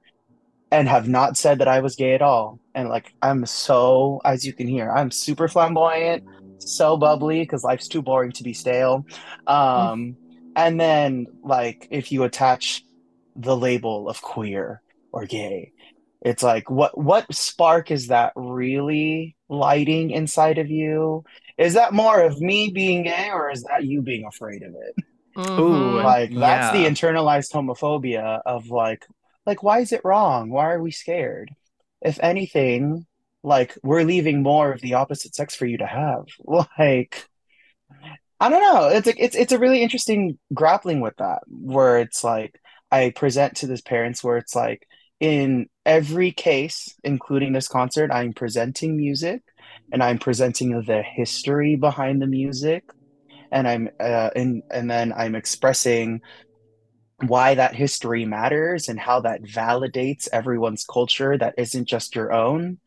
and 0.72 0.88
have 0.88 1.08
not 1.08 1.38
said 1.38 1.60
that 1.60 1.68
I 1.68 1.82
was 1.82 1.96
gay 1.96 2.13
at 2.13 2.22
all. 2.22 2.60
And 2.75 2.89
like 2.89 3.13
I'm 3.22 3.46
so, 3.48 4.22
as 4.25 4.46
you 4.46 4.53
can 4.53 4.68
hear, 4.68 4.92
I'm 4.92 5.12
super 5.12 5.48
flamboyant, 5.48 6.24
so 6.63 6.98
bubbly 6.98 7.41
because 7.41 7.63
life's 7.63 7.88
too 7.88 8.01
boring 8.01 8.32
to 8.34 8.43
be 8.43 8.53
stale. 8.53 9.05
Um, 9.48 10.17
and 10.55 10.79
then 10.79 11.27
like 11.43 11.88
if 11.91 12.12
you 12.12 12.24
attach 12.24 12.84
the 13.36 13.55
label 13.58 14.10
of 14.10 14.22
queer 14.22 14.82
or 15.12 15.25
gay, 15.25 15.74
it's 16.22 16.43
like 16.43 16.70
what 16.70 16.98
what 16.98 17.34
spark 17.34 17.91
is 17.91 18.08
that 18.08 18.34
really 18.36 19.36
lighting 19.50 20.12
inside 20.12 20.58
of 20.58 20.70
you? 20.70 21.24
Is 21.58 21.74
that 21.74 21.93
more 21.93 22.22
of 22.22 22.39
me 22.39 22.72
being 22.72 23.03
gay 23.03 23.29
or 23.32 23.51
is 23.51 23.63
that 23.63 23.84
you 23.84 24.01
being 24.01 24.25
afraid 24.25 24.63
of 24.63 24.74
it? 24.74 25.05
Mm-hmm. 25.36 26.05
Like 26.05 26.34
that's 26.34 26.72
the 26.74 26.86
internalized 26.86 27.51
homophobia 27.51 28.41
of 28.46 28.67
like 28.67 29.05
like 29.46 29.63
why 29.63 29.79
is 29.79 29.91
it 29.91 30.01
wrong? 30.03 30.50
Why 30.50 30.72
are 30.72 30.82
we 30.82 30.91
scared? 30.91 31.51
If 32.01 32.20
anything, 32.22 33.05
like 33.43 33.77
we're 33.83 34.03
leaving 34.03 34.41
more 34.41 34.71
of 34.71 34.81
the 34.81 34.95
opposite 34.95 35.35
sex 35.35 35.55
for 35.55 35.65
you 35.65 35.77
to 35.77 35.88
have. 35.88 36.25
Like 36.79 37.27
I 38.39 38.50
don't 38.50 38.62
know. 38.62 38.89
It's 38.89 39.07
a, 39.07 39.23
it's 39.23 39.35
it's 39.35 39.51
a 39.53 39.59
really 39.59 39.81
interesting 39.81 40.38
grappling 40.53 41.00
with 41.01 41.15
that 41.17 41.43
where 41.47 42.00
it's 42.00 42.23
like 42.23 42.59
I 42.91 43.12
present 43.12 43.57
to 43.57 43.67
this 43.67 43.81
parents 43.81 44.23
where 44.23 44.38
it's 44.38 44.55
like 44.55 44.88
in 45.19 45.67
every 45.85 46.31
case, 46.31 46.93
including 47.03 47.53
this 47.53 47.69
concert, 47.69 48.12
I'm 48.12 48.33
presenting 48.33 48.97
music 48.97 49.41
and 49.91 50.03
I'm 50.03 50.19
presenting 50.19 50.81
the 50.81 51.01
history 51.01 51.77
behind 51.77 52.21
the 52.21 52.27
music 52.27 52.83
and 53.51 53.67
I'm 53.67 53.89
uh, 54.00 54.31
and 54.35 54.63
and 54.69 54.89
then 54.91 55.13
I'm 55.13 55.35
expressing 55.35 56.21
why 57.21 57.55
that 57.55 57.75
history 57.75 58.25
matters 58.25 58.89
and 58.89 59.00
how 59.00 59.21
that 59.21 59.43
validates 59.43 60.27
everyone's 60.33 60.83
culture 60.83 61.38
that 61.38 61.53
isn't 61.57 61.88
just 61.88 62.15
your 62.15 62.33
own. 62.33 62.79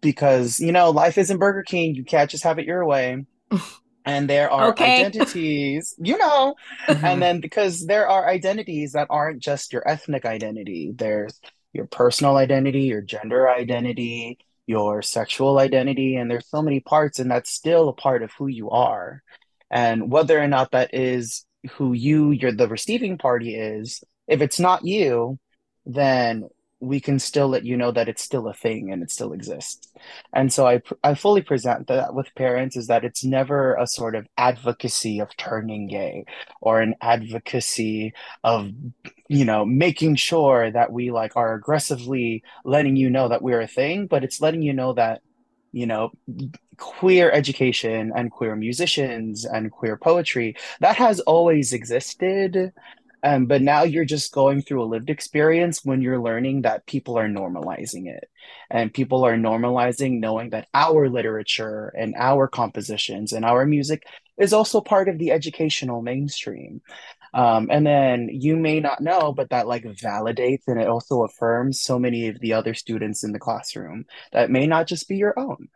Because, 0.00 0.60
you 0.60 0.72
know, 0.72 0.90
life 0.90 1.18
isn't 1.18 1.38
Burger 1.38 1.62
King. 1.62 1.94
You 1.94 2.04
can't 2.04 2.30
just 2.30 2.44
have 2.44 2.58
it 2.58 2.66
your 2.66 2.84
way. 2.84 3.24
And 4.04 4.30
there 4.30 4.50
are 4.50 4.70
Okay. 4.70 5.00
identities, 5.04 5.94
you 5.98 6.16
know, 6.16 6.54
and 6.86 6.96
mm-hmm. 6.96 7.20
then 7.20 7.40
because 7.40 7.84
there 7.84 8.08
are 8.08 8.26
identities 8.26 8.92
that 8.92 9.08
aren't 9.10 9.42
just 9.42 9.70
your 9.70 9.86
ethnic 9.86 10.24
identity, 10.24 10.92
there's 10.96 11.38
your 11.74 11.84
personal 11.84 12.38
identity, 12.38 12.84
your 12.84 13.02
gender 13.02 13.50
identity, 13.50 14.38
your 14.66 15.02
sexual 15.02 15.58
identity, 15.58 16.16
and 16.16 16.30
there's 16.30 16.48
so 16.48 16.62
many 16.62 16.80
parts, 16.80 17.18
and 17.18 17.30
that's 17.30 17.50
still 17.50 17.88
a 17.88 17.92
part 17.92 18.22
of 18.22 18.30
who 18.38 18.46
you 18.46 18.70
are. 18.70 19.22
And 19.70 20.10
whether 20.10 20.38
or 20.38 20.48
not 20.48 20.70
that 20.70 20.94
is 20.94 21.44
who 21.72 21.92
you, 21.92 22.30
you're 22.30 22.52
the 22.52 22.68
receiving 22.68 23.18
party 23.18 23.56
is, 23.56 24.02
if 24.26 24.40
it's 24.40 24.60
not 24.60 24.84
you, 24.84 25.38
then 25.84 26.48
we 26.80 27.00
can 27.00 27.18
still 27.18 27.48
let 27.48 27.64
you 27.64 27.76
know 27.76 27.90
that 27.90 28.08
it's 28.08 28.22
still 28.22 28.46
a 28.46 28.54
thing 28.54 28.92
and 28.92 29.02
it 29.02 29.10
still 29.10 29.32
exists. 29.32 29.88
And 30.32 30.52
so 30.52 30.66
I 30.66 30.82
I 31.02 31.14
fully 31.14 31.42
present 31.42 31.88
that 31.88 32.14
with 32.14 32.34
parents 32.34 32.76
is 32.76 32.86
that 32.86 33.04
it's 33.04 33.24
never 33.24 33.74
a 33.74 33.86
sort 33.86 34.14
of 34.14 34.28
advocacy 34.36 35.20
of 35.20 35.36
turning 35.36 35.88
gay 35.88 36.24
or 36.60 36.80
an 36.80 36.94
advocacy 37.00 38.14
of 38.44 38.70
you 39.28 39.44
know 39.44 39.64
making 39.64 40.16
sure 40.16 40.70
that 40.70 40.92
we 40.92 41.10
like 41.10 41.36
are 41.36 41.54
aggressively 41.54 42.42
letting 42.64 42.96
you 42.96 43.10
know 43.10 43.28
that 43.28 43.42
we're 43.42 43.60
a 43.60 43.66
thing, 43.66 44.06
but 44.06 44.22
it's 44.22 44.40
letting 44.40 44.62
you 44.62 44.72
know 44.72 44.92
that 44.92 45.20
you 45.72 45.86
know 45.86 46.10
queer 46.76 47.30
education 47.32 48.12
and 48.14 48.30
queer 48.30 48.54
musicians 48.54 49.44
and 49.44 49.72
queer 49.72 49.96
poetry 49.96 50.56
that 50.80 50.96
has 50.96 51.18
always 51.20 51.72
existed 51.72 52.72
um, 53.22 53.46
but 53.46 53.62
now 53.62 53.82
you're 53.82 54.04
just 54.04 54.32
going 54.32 54.62
through 54.62 54.82
a 54.82 54.86
lived 54.86 55.10
experience 55.10 55.84
when 55.84 56.02
you're 56.02 56.20
learning 56.20 56.62
that 56.62 56.86
people 56.86 57.18
are 57.18 57.28
normalizing 57.28 58.06
it. 58.06 58.28
And 58.70 58.94
people 58.94 59.24
are 59.24 59.36
normalizing 59.36 60.20
knowing 60.20 60.50
that 60.50 60.68
our 60.72 61.08
literature 61.08 61.92
and 61.96 62.14
our 62.16 62.46
compositions 62.46 63.32
and 63.32 63.44
our 63.44 63.66
music 63.66 64.04
is 64.36 64.52
also 64.52 64.80
part 64.80 65.08
of 65.08 65.18
the 65.18 65.32
educational 65.32 66.00
mainstream. 66.00 66.80
Um, 67.34 67.68
and 67.70 67.86
then 67.86 68.28
you 68.32 68.56
may 68.56 68.80
not 68.80 69.00
know, 69.00 69.32
but 69.32 69.50
that 69.50 69.66
like 69.66 69.84
validates 69.84 70.62
and 70.66 70.80
it 70.80 70.88
also 70.88 71.24
affirms 71.24 71.82
so 71.82 71.98
many 71.98 72.28
of 72.28 72.38
the 72.40 72.52
other 72.52 72.72
students 72.72 73.24
in 73.24 73.32
the 73.32 73.38
classroom 73.38 74.06
that 74.32 74.50
may 74.50 74.66
not 74.66 74.86
just 74.86 75.08
be 75.08 75.16
your 75.16 75.38
own. 75.38 75.68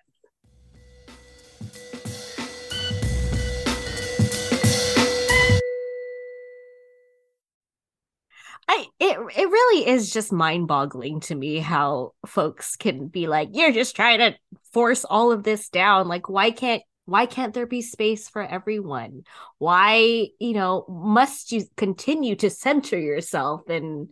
It 9.29 9.49
really 9.49 9.89
is 9.89 10.13
just 10.13 10.33
mind-boggling 10.33 11.21
to 11.21 11.35
me 11.35 11.59
how 11.59 12.13
folks 12.27 12.77
can 12.77 13.09
be 13.09 13.27
like, 13.27 13.51
you're 13.53 13.73
just 13.73 13.97
trying 13.97 14.19
to 14.19 14.35
force 14.73 15.05
all 15.05 15.33
of 15.33 15.43
this 15.43 15.69
down. 15.69 16.09
Like, 16.09 16.29
why 16.29 16.51
can't 16.51 16.83
why 17.05 17.27
can't 17.27 17.53
there 17.53 17.67
be 17.67 17.83
space 17.83 18.29
for 18.29 18.43
everyone? 18.43 19.25
Why, 19.59 20.29
you 20.39 20.53
know, 20.53 20.85
must 20.89 21.51
you 21.51 21.65
continue 21.77 22.37
to 22.37 22.49
center 22.49 22.97
yourself 22.99 23.69
and 23.69 24.09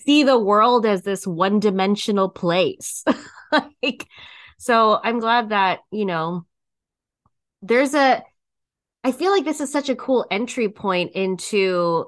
see 0.00 0.24
the 0.24 0.38
world 0.38 0.84
as 0.84 1.02
this 1.02 1.26
one-dimensional 1.26 2.28
place? 2.28 3.02
like, 3.82 4.06
so 4.58 5.00
I'm 5.02 5.20
glad 5.20 5.48
that, 5.48 5.80
you 5.90 6.04
know, 6.04 6.44
there's 7.62 7.94
a 7.94 8.22
I 9.04 9.12
feel 9.12 9.32
like 9.32 9.44
this 9.44 9.60
is 9.60 9.70
such 9.70 9.90
a 9.90 9.96
cool 9.96 10.26
entry 10.30 10.70
point 10.70 11.12
into 11.12 12.06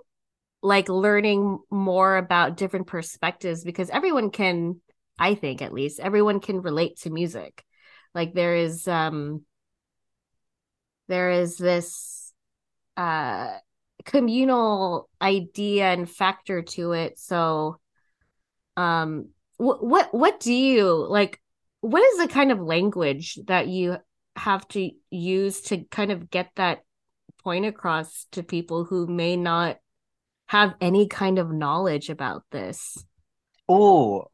like 0.62 0.88
learning 0.88 1.58
more 1.70 2.16
about 2.16 2.56
different 2.56 2.86
perspectives 2.86 3.62
because 3.62 3.90
everyone 3.90 4.30
can 4.30 4.80
i 5.18 5.34
think 5.34 5.62
at 5.62 5.72
least 5.72 6.00
everyone 6.00 6.40
can 6.40 6.60
relate 6.60 6.98
to 6.98 7.10
music. 7.10 7.64
Like 8.14 8.32
there 8.34 8.56
is 8.56 8.88
um 8.88 9.44
there 11.08 11.30
is 11.30 11.56
this 11.56 12.32
uh 12.96 13.52
communal 14.04 15.08
idea 15.20 15.92
and 15.92 16.08
factor 16.08 16.62
to 16.62 16.92
it. 16.92 17.18
So 17.18 17.80
um 18.76 19.28
wh- 19.58 19.82
what 19.82 20.14
what 20.14 20.40
do 20.40 20.52
you 20.52 21.06
like 21.08 21.40
what 21.80 22.02
is 22.02 22.18
the 22.18 22.28
kind 22.28 22.50
of 22.50 22.60
language 22.60 23.38
that 23.46 23.68
you 23.68 23.96
have 24.34 24.66
to 24.68 24.90
use 25.10 25.60
to 25.62 25.84
kind 25.84 26.12
of 26.12 26.30
get 26.30 26.50
that 26.56 26.80
point 27.42 27.64
across 27.64 28.26
to 28.32 28.42
people 28.42 28.84
who 28.84 29.06
may 29.06 29.36
not 29.36 29.78
have 30.47 30.75
any 30.81 31.07
kind 31.09 31.38
of 31.38 31.50
knowledge 31.50 32.09
about 32.09 32.45
this. 32.50 33.05
Oh, 33.69 34.26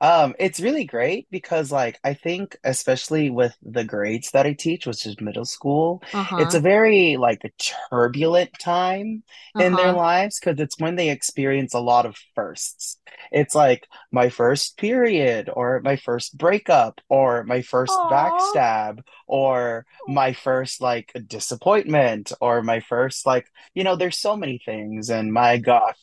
Um, 0.00 0.34
it's 0.38 0.60
really 0.60 0.84
great 0.84 1.28
because 1.30 1.70
like 1.72 1.98
I 2.04 2.14
think 2.14 2.56
especially 2.64 3.30
with 3.30 3.56
the 3.62 3.84
grades 3.84 4.30
that 4.32 4.46
I 4.46 4.52
teach, 4.54 4.86
which 4.86 5.06
is 5.06 5.20
middle 5.20 5.44
school, 5.44 6.02
it's 6.36 6.54
a 6.54 6.60
Uh-huh. 6.60 6.60
very 6.60 7.16
like 7.18 7.42
a 7.44 7.50
turbulent 7.90 8.58
time 8.58 9.22
in 9.58 9.76
their 9.76 9.92
Uh-huh. 9.92 9.94
lives 9.94 10.40
because 10.40 10.58
it's 10.60 10.78
when 10.78 10.96
they 10.96 11.10
experience 11.10 11.74
a 11.74 11.80
lot 11.80 12.06
of 12.06 12.16
firsts. 12.34 12.98
It's 13.32 13.54
like 13.54 13.86
my 14.12 14.28
first 14.30 14.76
period 14.78 15.50
or 15.52 15.80
my 15.80 15.96
first 15.96 16.36
breakup 16.36 17.00
or 17.08 17.44
my 17.44 17.62
first 17.62 18.06
Aw. 18.06 18.06
backstab 18.06 19.00
or 19.26 19.86
my 20.06 20.32
first 20.32 20.80
like 20.80 21.12
disappointment 21.26 22.32
or 22.40 22.62
my 22.62 22.80
first 22.80 23.26
like, 23.26 23.46
you 23.74 23.84
know, 23.84 23.96
there's 23.96 24.18
so 24.18 24.36
many 24.36 24.58
things 24.64 25.10
and 25.10 25.32
my 25.32 25.58
gosh, 25.58 25.96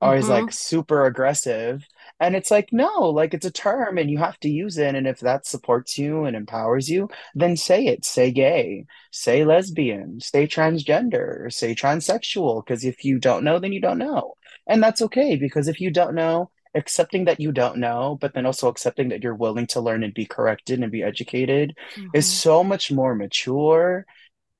or 0.00 0.16
is 0.16 0.28
like 0.28 0.50
Mm-hmm. 0.50 0.52
super 0.52 1.06
aggressive. 1.06 1.86
And 2.18 2.36
it's 2.36 2.50
like, 2.50 2.68
no, 2.72 3.10
like 3.10 3.34
it's 3.34 3.46
a 3.46 3.50
term 3.50 3.98
and 3.98 4.10
you 4.10 4.18
have 4.18 4.38
to 4.40 4.48
use 4.50 4.78
it. 4.78 4.94
And 4.94 5.06
if 5.06 5.20
that 5.20 5.46
supports 5.46 5.98
you 5.98 6.24
and 6.24 6.36
empowers 6.36 6.88
you, 6.88 7.08
then 7.34 7.56
say 7.56 7.86
it. 7.86 8.04
Say 8.04 8.30
gay, 8.30 8.86
say 9.10 9.44
lesbian, 9.44 10.20
say 10.20 10.46
transgender, 10.46 11.52
say 11.52 11.74
transsexual. 11.74 12.64
Because 12.64 12.84
if 12.84 13.04
you 13.04 13.18
don't 13.18 13.44
know, 13.44 13.58
then 13.58 13.72
you 13.72 13.80
don't 13.80 13.98
know. 13.98 14.34
And 14.66 14.82
that's 14.82 15.02
okay 15.02 15.36
because 15.36 15.68
if 15.68 15.80
you 15.80 15.90
don't 15.90 16.14
know, 16.14 16.50
accepting 16.74 17.24
that 17.24 17.40
you 17.40 17.50
don't 17.52 17.78
know, 17.78 18.16
but 18.20 18.32
then 18.34 18.46
also 18.46 18.68
accepting 18.68 19.08
that 19.08 19.22
you're 19.24 19.34
willing 19.34 19.66
to 19.68 19.80
learn 19.80 20.04
and 20.04 20.14
be 20.14 20.24
corrected 20.26 20.80
and 20.80 20.92
be 20.92 21.02
educated 21.02 21.76
is 22.12 22.26
Mm-hmm. 22.26 22.40
so 22.40 22.62
much 22.62 22.92
more 22.92 23.14
mature 23.14 24.06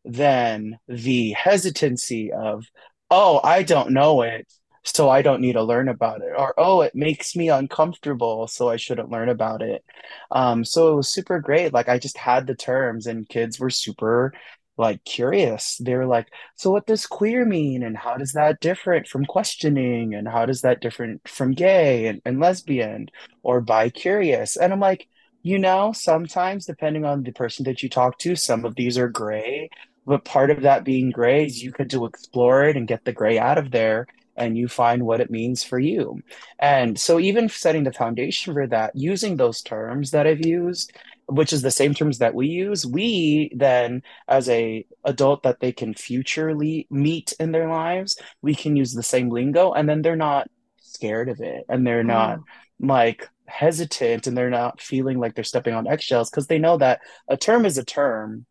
than 0.04 0.78
the 0.88 1.32
hesitancy 1.32 2.32
of, 2.32 2.66
oh, 3.10 3.40
I 3.42 3.62
don't 3.62 3.90
know 3.92 4.22
it, 4.22 4.46
so 4.84 5.08
I 5.10 5.22
don't 5.22 5.40
need 5.40 5.54
to 5.54 5.62
learn 5.62 5.88
about 5.88 6.22
it, 6.22 6.32
or 6.36 6.54
oh, 6.58 6.80
it 6.82 6.94
makes 6.94 7.36
me 7.36 7.48
uncomfortable, 7.50 8.46
so 8.48 8.68
I 8.68 8.76
shouldn't 8.76 9.10
learn 9.10 9.28
about 9.28 9.62
it. 9.62 9.84
Um, 10.30 10.64
so 10.64 10.92
it 10.92 10.96
was 10.96 11.08
super 11.08 11.38
great. 11.40 11.72
Like 11.72 11.88
I 11.88 11.98
just 11.98 12.16
had 12.18 12.46
the 12.46 12.54
terms, 12.54 13.06
and 13.06 13.28
kids 13.28 13.60
were 13.60 13.70
super 13.70 14.32
like 14.78 15.04
curious. 15.04 15.76
They 15.78 15.94
were 15.94 16.06
like, 16.06 16.28
so 16.56 16.70
what 16.70 16.86
does 16.86 17.06
queer 17.06 17.44
mean, 17.44 17.82
and 17.82 17.96
how 17.96 18.16
does 18.16 18.32
that 18.32 18.60
different 18.60 19.08
from 19.08 19.26
questioning, 19.26 20.14
and 20.14 20.26
how 20.28 20.46
does 20.46 20.62
that 20.62 20.80
different 20.80 21.28
from 21.28 21.52
gay 21.52 22.06
and, 22.06 22.22
and 22.24 22.40
lesbian 22.40 23.08
or 23.42 23.60
bi-curious? 23.60 24.56
And 24.56 24.72
I'm 24.72 24.80
like, 24.80 25.08
you 25.42 25.58
know, 25.58 25.92
sometimes 25.92 26.66
depending 26.66 27.04
on 27.04 27.22
the 27.22 27.32
person 27.32 27.64
that 27.64 27.82
you 27.82 27.88
talk 27.88 28.18
to, 28.20 28.36
some 28.36 28.64
of 28.64 28.74
these 28.76 28.98
are 28.98 29.08
gray 29.08 29.70
but 30.06 30.24
part 30.24 30.50
of 30.50 30.62
that 30.62 30.84
being 30.84 31.10
gray 31.10 31.44
is 31.44 31.62
you 31.62 31.70
get 31.70 31.90
to 31.90 32.04
explore 32.06 32.64
it 32.64 32.76
and 32.76 32.88
get 32.88 33.04
the 33.04 33.12
gray 33.12 33.38
out 33.38 33.58
of 33.58 33.70
there 33.70 34.06
and 34.36 34.56
you 34.56 34.68
find 34.68 35.04
what 35.04 35.20
it 35.20 35.30
means 35.30 35.62
for 35.64 35.78
you. 35.78 36.20
And 36.58 36.98
so 36.98 37.20
even 37.20 37.48
setting 37.48 37.84
the 37.84 37.92
foundation 37.92 38.54
for 38.54 38.66
that, 38.68 38.92
using 38.94 39.36
those 39.36 39.62
terms 39.62 40.10
that 40.12 40.26
I've 40.26 40.44
used, 40.44 40.92
which 41.26 41.52
is 41.52 41.62
the 41.62 41.70
same 41.70 41.94
terms 41.94 42.18
that 42.18 42.34
we 42.34 42.48
use, 42.48 42.86
we 42.86 43.50
then 43.54 44.02
as 44.28 44.48
a 44.48 44.84
adult 45.04 45.42
that 45.44 45.60
they 45.60 45.72
can 45.72 45.94
futurely 45.94 46.86
meet 46.90 47.32
in 47.38 47.52
their 47.52 47.68
lives, 47.68 48.16
we 48.42 48.54
can 48.54 48.76
use 48.76 48.92
the 48.94 49.02
same 49.02 49.30
lingo 49.30 49.72
and 49.72 49.88
then 49.88 50.02
they're 50.02 50.16
not 50.16 50.48
scared 50.78 51.28
of 51.28 51.40
it 51.40 51.64
and 51.68 51.86
they're 51.86 52.04
not 52.04 52.38
Mm, 52.38 52.44
like 52.80 53.28
hesitant 53.46 54.26
and 54.26 54.36
they're 54.36 54.50
not 54.50 54.80
feeling 54.80 55.18
like 55.18 55.34
they're 55.34 55.44
stepping 55.44 55.74
on 55.74 55.86
eggshells 55.88 56.30
because 56.30 56.46
they 56.46 56.58
know 56.58 56.76
that 56.76 57.00
a 57.28 57.36
term 57.36 57.66
is 57.66 57.78
a 57.78 57.84
term 57.84 58.46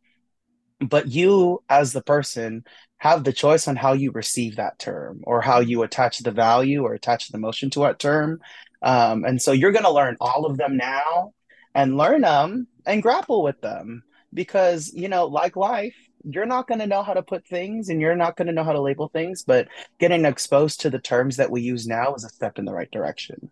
but 0.79 1.07
you 1.07 1.61
as 1.69 1.91
the 1.93 2.01
person 2.01 2.63
have 2.99 3.23
the 3.23 3.33
choice 3.33 3.67
on 3.67 3.75
how 3.75 3.93
you 3.93 4.11
receive 4.11 4.55
that 4.55 4.77
term 4.79 5.21
or 5.23 5.41
how 5.41 5.59
you 5.59 5.83
attach 5.83 6.19
the 6.19 6.31
value 6.31 6.83
or 6.83 6.93
attach 6.93 7.29
the 7.29 7.37
emotion 7.37 7.69
to 7.69 7.81
that 7.81 7.99
term 7.99 8.39
um, 8.81 9.25
and 9.25 9.41
so 9.41 9.51
you're 9.51 9.71
going 9.71 9.85
to 9.85 9.91
learn 9.91 10.15
all 10.21 10.45
of 10.45 10.57
them 10.57 10.77
now 10.77 11.33
and 11.75 11.97
learn 11.97 12.21
them 12.21 12.67
and 12.85 13.03
grapple 13.03 13.43
with 13.43 13.59
them 13.61 14.03
because 14.33 14.93
you 14.93 15.09
know 15.09 15.25
like 15.25 15.55
life 15.55 15.95
you're 16.23 16.45
not 16.45 16.67
going 16.67 16.79
to 16.79 16.87
know 16.87 17.01
how 17.01 17.13
to 17.13 17.23
put 17.23 17.45
things 17.47 17.89
and 17.89 18.01
you're 18.01 18.15
not 18.15 18.35
going 18.35 18.47
to 18.47 18.53
know 18.53 18.63
how 18.63 18.73
to 18.73 18.81
label 18.81 19.07
things 19.09 19.43
but 19.43 19.67
getting 19.99 20.25
exposed 20.25 20.81
to 20.81 20.89
the 20.89 20.99
terms 20.99 21.37
that 21.37 21.49
we 21.49 21.61
use 21.61 21.87
now 21.87 22.13
is 22.13 22.23
a 22.23 22.29
step 22.29 22.59
in 22.59 22.65
the 22.65 22.73
right 22.73 22.91
direction 22.91 23.49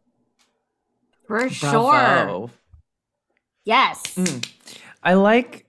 for 1.27 1.49
sure. 1.49 1.71
Bravo. 1.71 2.49
Yes. 3.65 4.01
Mm. 4.15 4.49
I 5.03 5.15
like 5.15 5.66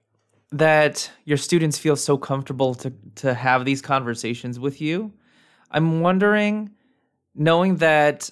that 0.50 1.10
your 1.24 1.36
students 1.36 1.78
feel 1.78 1.96
so 1.96 2.16
comfortable 2.16 2.74
to 2.74 2.92
to 3.16 3.34
have 3.34 3.64
these 3.64 3.82
conversations 3.82 4.58
with 4.58 4.80
you. 4.80 5.12
I'm 5.70 6.00
wondering, 6.00 6.70
knowing 7.34 7.76
that 7.76 8.30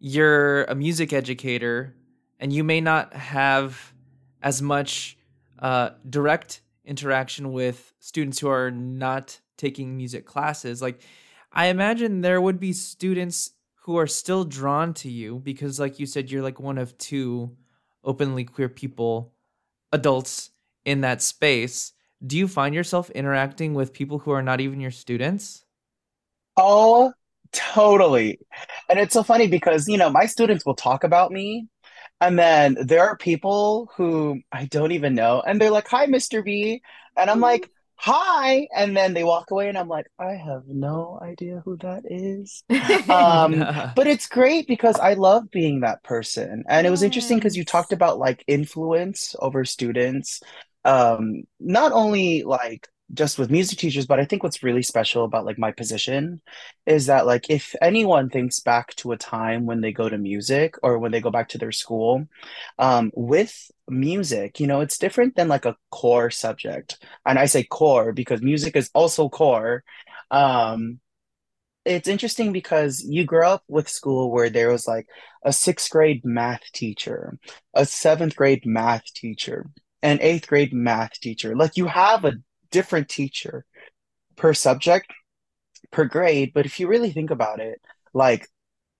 you're 0.00 0.64
a 0.64 0.74
music 0.74 1.12
educator 1.12 1.94
and 2.40 2.52
you 2.52 2.64
may 2.64 2.80
not 2.80 3.14
have 3.14 3.94
as 4.42 4.60
much 4.60 5.16
uh, 5.60 5.90
direct 6.08 6.60
interaction 6.84 7.52
with 7.52 7.94
students 8.00 8.38
who 8.40 8.48
are 8.48 8.70
not 8.70 9.38
taking 9.56 9.96
music 9.96 10.26
classes, 10.26 10.82
like 10.82 11.00
I 11.52 11.66
imagine 11.66 12.20
there 12.20 12.40
would 12.40 12.58
be 12.58 12.72
students 12.72 13.52
who 13.82 13.96
are 13.96 14.08
still 14.08 14.44
drawn 14.44 14.92
to 14.94 15.10
you 15.10 15.38
because, 15.38 15.78
like 15.78 16.00
you 16.00 16.06
said, 16.06 16.30
you're 16.30 16.42
like 16.42 16.58
one 16.58 16.78
of 16.78 16.98
two 16.98 17.56
openly 18.02 18.44
queer 18.44 18.68
people, 18.68 19.32
adults 19.92 20.50
in 20.84 21.00
that 21.02 21.22
space. 21.22 21.92
Do 22.24 22.36
you 22.38 22.48
find 22.48 22.74
yourself 22.74 23.10
interacting 23.10 23.74
with 23.74 23.92
people 23.92 24.20
who 24.20 24.30
are 24.30 24.42
not 24.42 24.60
even 24.60 24.80
your 24.80 24.90
students? 24.90 25.64
Oh, 26.56 27.12
totally. 27.52 28.38
And 28.88 28.98
it's 28.98 29.14
so 29.14 29.22
funny 29.22 29.46
because, 29.48 29.88
you 29.88 29.98
know, 29.98 30.10
my 30.10 30.26
students 30.26 30.64
will 30.64 30.74
talk 30.74 31.04
about 31.04 31.32
me, 31.32 31.68
and 32.20 32.38
then 32.38 32.76
there 32.80 33.02
are 33.02 33.16
people 33.16 33.90
who 33.96 34.40
I 34.52 34.66
don't 34.66 34.92
even 34.92 35.14
know, 35.14 35.42
and 35.46 35.60
they're 35.60 35.70
like, 35.70 35.88
"Hi, 35.88 36.06
Mr. 36.06 36.42
B." 36.42 36.82
And 37.16 37.30
I'm 37.30 37.40
like, 37.40 37.70
"Hi." 37.96 38.68
And 38.74 38.96
then 38.96 39.14
they 39.14 39.24
walk 39.24 39.50
away, 39.50 39.68
and 39.68 39.78
I'm 39.78 39.88
like, 39.88 40.06
"I 40.18 40.34
have 40.34 40.64
no 40.68 41.18
idea 41.22 41.62
who 41.64 41.76
that 41.78 42.04
is." 42.06 42.64
Um, 43.08 43.66
but 43.94 44.06
it's 44.06 44.28
great 44.28 44.66
because 44.66 44.98
I 44.98 45.14
love 45.14 45.50
being 45.50 45.80
that 45.80 46.02
person. 46.02 46.64
And 46.68 46.86
it 46.86 46.90
was 46.90 47.02
interesting 47.02 47.38
because 47.38 47.56
you 47.56 47.64
talked 47.64 47.92
about 47.92 48.18
like 48.18 48.44
influence 48.48 49.36
over 49.40 49.64
students. 49.64 50.40
Um, 50.84 51.44
not 51.60 51.92
only 51.92 52.42
like 52.42 52.88
just 53.12 53.38
with 53.38 53.50
music 53.50 53.78
teachers, 53.78 54.06
but 54.06 54.18
I 54.18 54.24
think 54.24 54.42
what's 54.42 54.62
really 54.62 54.82
special 54.82 55.24
about 55.24 55.44
like 55.44 55.58
my 55.58 55.72
position 55.72 56.40
is 56.86 57.06
that 57.06 57.26
like 57.26 57.50
if 57.50 57.74
anyone 57.82 58.30
thinks 58.30 58.60
back 58.60 58.94
to 58.96 59.12
a 59.12 59.16
time 59.16 59.66
when 59.66 59.80
they 59.80 59.92
go 59.92 60.08
to 60.08 60.18
music 60.18 60.76
or 60.82 60.98
when 60.98 61.12
they 61.12 61.20
go 61.20 61.30
back 61.30 61.50
to 61.50 61.58
their 61.58 61.72
school, 61.72 62.26
um, 62.78 63.10
with 63.14 63.70
music, 63.88 64.58
you 64.60 64.66
know, 64.66 64.80
it's 64.80 64.98
different 64.98 65.36
than 65.36 65.48
like 65.48 65.66
a 65.66 65.76
core 65.90 66.30
subject. 66.30 66.98
And 67.26 67.38
I 67.38 67.46
say 67.46 67.64
core 67.64 68.12
because 68.12 68.42
music 68.42 68.74
is 68.76 68.90
also 68.94 69.28
core. 69.28 69.84
Um, 70.30 71.00
it's 71.84 72.08
interesting 72.08 72.52
because 72.52 73.02
you 73.06 73.24
grow 73.24 73.52
up 73.52 73.64
with 73.68 73.88
school 73.88 74.30
where 74.30 74.48
there 74.50 74.70
was 74.70 74.88
like 74.88 75.06
a 75.44 75.52
sixth 75.52 75.90
grade 75.90 76.24
math 76.24 76.62
teacher, 76.72 77.38
a 77.74 77.84
seventh 77.84 78.36
grade 78.36 78.64
math 78.64 79.04
teacher, 79.14 79.66
an 80.04 80.18
eighth 80.20 80.46
grade 80.46 80.72
math 80.72 81.18
teacher. 81.20 81.56
Like 81.56 81.76
you 81.76 81.86
have 81.86 82.24
a 82.24 82.34
different 82.70 83.08
teacher 83.08 83.64
per 84.36 84.52
subject, 84.52 85.10
per 85.90 86.04
grade. 86.04 86.52
But 86.54 86.66
if 86.66 86.78
you 86.78 86.86
really 86.86 87.10
think 87.10 87.30
about 87.30 87.58
it, 87.58 87.80
like 88.12 88.46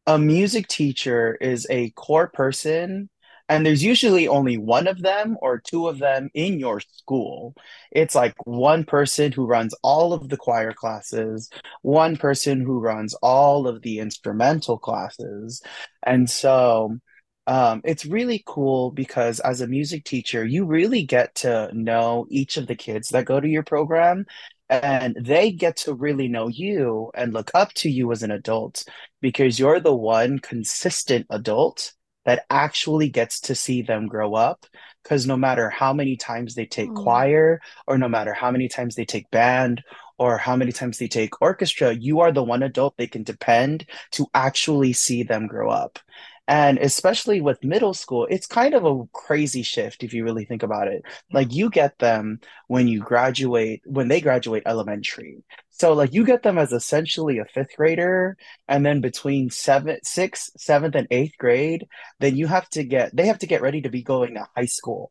a 0.06 0.18
music 0.18 0.66
teacher 0.66 1.36
is 1.40 1.66
a 1.70 1.90
core 1.90 2.28
person 2.28 3.10
and 3.50 3.66
there's 3.66 3.84
usually 3.84 4.26
only 4.26 4.56
one 4.56 4.86
of 4.86 5.02
them 5.02 5.36
or 5.42 5.60
two 5.60 5.88
of 5.88 5.98
them 5.98 6.30
in 6.32 6.58
your 6.58 6.80
school. 6.80 7.54
It's 7.92 8.14
like 8.14 8.34
one 8.46 8.84
person 8.84 9.32
who 9.32 9.44
runs 9.44 9.74
all 9.82 10.14
of 10.14 10.30
the 10.30 10.38
choir 10.38 10.72
classes, 10.72 11.50
one 11.82 12.16
person 12.16 12.62
who 12.62 12.80
runs 12.80 13.12
all 13.22 13.68
of 13.68 13.82
the 13.82 13.98
instrumental 13.98 14.78
classes. 14.78 15.60
And 16.02 16.30
so 16.30 16.96
um, 17.46 17.82
it's 17.84 18.06
really 18.06 18.42
cool 18.46 18.90
because 18.90 19.40
as 19.40 19.60
a 19.60 19.66
music 19.66 20.04
teacher, 20.04 20.44
you 20.44 20.64
really 20.64 21.04
get 21.04 21.34
to 21.36 21.70
know 21.72 22.26
each 22.30 22.56
of 22.56 22.66
the 22.66 22.74
kids 22.74 23.08
that 23.08 23.26
go 23.26 23.38
to 23.38 23.48
your 23.48 23.62
program 23.62 24.24
and 24.70 25.16
they 25.20 25.52
get 25.52 25.76
to 25.76 25.94
really 25.94 26.28
know 26.28 26.48
you 26.48 27.10
and 27.14 27.34
look 27.34 27.50
up 27.54 27.72
to 27.74 27.90
you 27.90 28.10
as 28.12 28.22
an 28.22 28.30
adult 28.30 28.84
because 29.20 29.58
you're 29.58 29.80
the 29.80 29.94
one 29.94 30.38
consistent 30.38 31.26
adult 31.30 31.92
that 32.24 32.46
actually 32.48 33.10
gets 33.10 33.40
to 33.40 33.54
see 33.54 33.82
them 33.82 34.06
grow 34.06 34.34
up. 34.34 34.64
Because 35.02 35.26
no 35.26 35.36
matter 35.36 35.68
how 35.68 35.92
many 35.92 36.16
times 36.16 36.54
they 36.54 36.64
take 36.64 36.88
mm. 36.88 37.02
choir, 37.02 37.60
or 37.86 37.98
no 37.98 38.08
matter 38.08 38.32
how 38.32 38.50
many 38.50 38.68
times 38.68 38.94
they 38.94 39.04
take 39.04 39.30
band, 39.30 39.82
or 40.16 40.38
how 40.38 40.56
many 40.56 40.72
times 40.72 40.96
they 40.96 41.08
take 41.08 41.42
orchestra, 41.42 41.92
you 41.92 42.20
are 42.20 42.32
the 42.32 42.42
one 42.42 42.62
adult 42.62 42.96
they 42.96 43.06
can 43.06 43.22
depend 43.22 43.84
to 44.12 44.26
actually 44.32 44.94
see 44.94 45.22
them 45.22 45.46
grow 45.46 45.68
up. 45.68 45.98
And 46.46 46.78
especially 46.78 47.40
with 47.40 47.64
middle 47.64 47.94
school, 47.94 48.26
it's 48.28 48.46
kind 48.46 48.74
of 48.74 48.84
a 48.84 49.04
crazy 49.12 49.62
shift 49.62 50.02
if 50.02 50.12
you 50.12 50.24
really 50.24 50.44
think 50.44 50.62
about 50.62 50.88
it. 50.88 51.02
Like 51.32 51.54
you 51.54 51.70
get 51.70 51.98
them 51.98 52.40
when 52.68 52.86
you 52.86 53.00
graduate, 53.00 53.80
when 53.86 54.08
they 54.08 54.20
graduate 54.20 54.62
elementary. 54.66 55.42
So 55.70 55.94
like 55.94 56.12
you 56.12 56.24
get 56.24 56.42
them 56.42 56.58
as 56.58 56.72
essentially 56.72 57.38
a 57.38 57.46
fifth 57.46 57.76
grader, 57.76 58.36
and 58.68 58.84
then 58.84 59.00
between 59.00 59.50
seventh, 59.50 60.06
sixth, 60.06 60.50
seventh, 60.58 60.94
and 60.94 61.08
eighth 61.10 61.36
grade, 61.38 61.86
then 62.20 62.36
you 62.36 62.46
have 62.46 62.68
to 62.70 62.84
get 62.84 63.16
they 63.16 63.26
have 63.26 63.38
to 63.40 63.46
get 63.46 63.62
ready 63.62 63.80
to 63.82 63.88
be 63.88 64.02
going 64.02 64.34
to 64.34 64.46
high 64.56 64.66
school. 64.66 65.10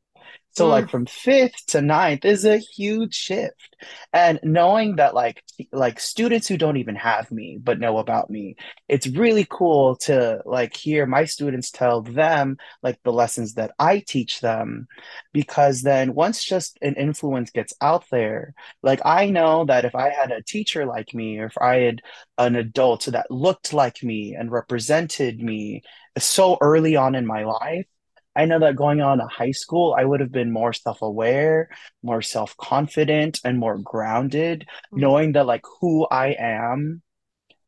So 0.53 0.67
mm. 0.67 0.69
like 0.69 0.89
from 0.89 1.05
fifth 1.05 1.65
to 1.67 1.81
ninth 1.81 2.25
is 2.25 2.45
a 2.45 2.57
huge 2.57 3.15
shift. 3.15 3.75
And 4.13 4.39
knowing 4.43 4.95
that 4.97 5.13
like 5.13 5.43
like 5.71 5.99
students 5.99 6.47
who 6.47 6.57
don't 6.57 6.77
even 6.77 6.95
have 6.95 7.31
me 7.31 7.59
but 7.61 7.79
know 7.79 7.97
about 7.97 8.29
me, 8.29 8.55
it's 8.87 9.07
really 9.07 9.45
cool 9.49 9.97
to 9.97 10.41
like 10.45 10.75
hear 10.75 11.05
my 11.05 11.25
students 11.25 11.71
tell 11.71 12.01
them 12.01 12.57
like 12.81 12.99
the 13.03 13.11
lessons 13.11 13.55
that 13.55 13.71
I 13.79 13.99
teach 13.99 14.41
them 14.41 14.87
because 15.33 15.81
then 15.81 16.13
once 16.13 16.43
just 16.43 16.77
an 16.81 16.95
influence 16.95 17.49
gets 17.51 17.73
out 17.81 18.05
there, 18.11 18.53
like 18.83 19.01
I 19.05 19.29
know 19.29 19.65
that 19.65 19.85
if 19.85 19.95
I 19.95 20.09
had 20.09 20.31
a 20.31 20.43
teacher 20.43 20.85
like 20.85 21.13
me 21.13 21.39
or 21.39 21.47
if 21.47 21.57
I 21.57 21.77
had 21.77 22.01
an 22.37 22.55
adult 22.55 23.05
that 23.05 23.31
looked 23.31 23.73
like 23.73 24.03
me 24.03 24.35
and 24.35 24.51
represented 24.51 25.41
me 25.41 25.81
so 26.17 26.57
early 26.61 26.95
on 26.95 27.15
in 27.15 27.25
my 27.25 27.43
life, 27.43 27.87
I 28.35 28.45
know 28.45 28.59
that 28.59 28.75
going 28.75 29.01
on 29.01 29.19
to 29.19 29.27
high 29.27 29.51
school, 29.51 29.95
I 29.97 30.03
would 30.03 30.19
have 30.19 30.31
been 30.31 30.51
more 30.51 30.73
self 30.73 31.01
aware, 31.01 31.69
more 32.01 32.21
self 32.21 32.57
confident, 32.57 33.39
and 33.43 33.59
more 33.59 33.77
grounded, 33.77 34.61
mm-hmm. 34.61 34.99
knowing 34.99 35.31
that 35.33 35.45
like 35.45 35.63
who 35.79 36.07
I 36.07 36.35
am 36.39 37.01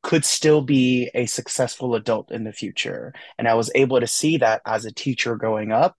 could 0.01 0.25
still 0.25 0.62
be 0.62 1.10
a 1.15 1.25
successful 1.25 1.95
adult 1.95 2.32
in 2.32 2.43
the 2.43 2.54
future. 2.54 3.13
And 3.38 3.47
I 3.47 3.56
was 3.56 3.71
able 3.73 3.99
to 3.99 4.08
see 4.08 4.38
that 4.38 4.62
as 4.65 4.86
a 4.86 4.93
teacher 4.93 5.36
growing 5.36 5.71
up. 5.71 5.97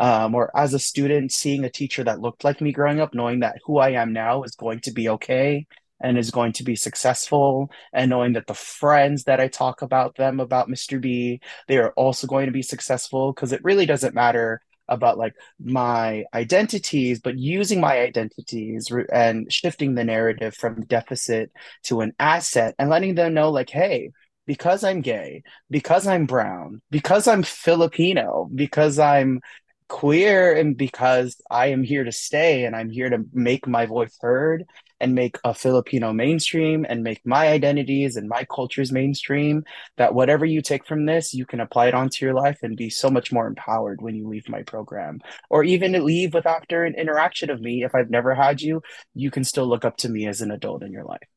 Um, 0.00 0.34
or 0.34 0.50
as 0.56 0.74
a 0.74 0.80
student, 0.80 1.30
seeing 1.30 1.64
a 1.64 1.70
teacher 1.70 2.02
that 2.02 2.18
looked 2.18 2.42
like 2.42 2.60
me 2.60 2.72
growing 2.72 2.98
up, 2.98 3.14
knowing 3.14 3.40
that 3.40 3.58
who 3.64 3.78
I 3.78 3.90
am 3.90 4.12
now 4.12 4.42
is 4.42 4.56
going 4.56 4.80
to 4.80 4.90
be 4.90 5.10
okay 5.10 5.66
and 6.02 6.18
is 6.18 6.30
going 6.30 6.52
to 6.54 6.64
be 6.64 6.76
successful 6.76 7.70
and 7.92 8.10
knowing 8.10 8.34
that 8.34 8.46
the 8.46 8.54
friends 8.54 9.24
that 9.24 9.40
I 9.40 9.48
talk 9.48 9.82
about 9.82 10.16
them 10.16 10.40
about 10.40 10.68
Mr. 10.68 11.00
B, 11.00 11.40
they 11.68 11.78
are 11.78 11.92
also 11.92 12.26
going 12.26 12.46
to 12.46 12.52
be 12.52 12.62
successful 12.62 13.32
because 13.32 13.52
it 13.52 13.64
really 13.64 13.86
doesn't 13.86 14.14
matter 14.14 14.60
about 14.88 15.16
like 15.16 15.34
my 15.58 16.24
identities, 16.34 17.20
but 17.20 17.38
using 17.38 17.80
my 17.80 17.98
identities 18.00 18.92
and 19.12 19.50
shifting 19.50 19.94
the 19.94 20.04
narrative 20.04 20.54
from 20.54 20.84
deficit 20.84 21.50
to 21.84 22.00
an 22.00 22.12
asset 22.18 22.74
and 22.78 22.90
letting 22.90 23.14
them 23.14 23.32
know 23.32 23.50
like, 23.50 23.70
hey, 23.70 24.10
because 24.46 24.82
I'm 24.82 25.00
gay, 25.00 25.44
because 25.70 26.06
I'm 26.06 26.26
brown, 26.26 26.82
because 26.90 27.28
I'm 27.28 27.44
Filipino, 27.44 28.50
because 28.52 28.98
I'm 28.98 29.40
queer 29.88 30.56
and 30.56 30.76
because 30.76 31.40
I 31.50 31.66
am 31.66 31.82
here 31.82 32.02
to 32.02 32.12
stay 32.12 32.64
and 32.64 32.74
I'm 32.74 32.88
here 32.88 33.10
to 33.10 33.24
make 33.32 33.66
my 33.68 33.86
voice 33.86 34.16
heard 34.20 34.64
and 35.02 35.14
make 35.14 35.36
a 35.44 35.52
Filipino 35.52 36.12
mainstream 36.12 36.86
and 36.88 37.02
make 37.02 37.20
my 37.26 37.48
identities 37.48 38.16
and 38.16 38.28
my 38.28 38.44
cultures 38.44 38.92
mainstream, 38.92 39.64
that 39.96 40.14
whatever 40.14 40.46
you 40.46 40.62
take 40.62 40.86
from 40.86 41.04
this, 41.04 41.34
you 41.34 41.44
can 41.44 41.60
apply 41.60 41.88
it 41.88 41.94
onto 41.94 42.24
your 42.24 42.34
life 42.34 42.60
and 42.62 42.76
be 42.76 42.88
so 42.88 43.10
much 43.10 43.32
more 43.32 43.46
empowered 43.46 44.00
when 44.00 44.14
you 44.14 44.28
leave 44.28 44.48
my 44.48 44.62
program. 44.62 45.20
Or 45.50 45.64
even 45.64 45.92
leave 46.04 46.32
with 46.32 46.46
after 46.46 46.84
an 46.84 46.94
interaction 46.94 47.50
of 47.50 47.60
me. 47.60 47.82
If 47.82 47.94
I've 47.94 48.10
never 48.10 48.34
had 48.34 48.62
you, 48.62 48.80
you 49.12 49.30
can 49.30 49.44
still 49.44 49.66
look 49.66 49.84
up 49.84 49.96
to 49.98 50.08
me 50.08 50.26
as 50.28 50.40
an 50.40 50.52
adult 50.52 50.82
in 50.82 50.92
your 50.92 51.04
life. 51.04 51.28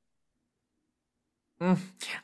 Mm, 1.60 1.80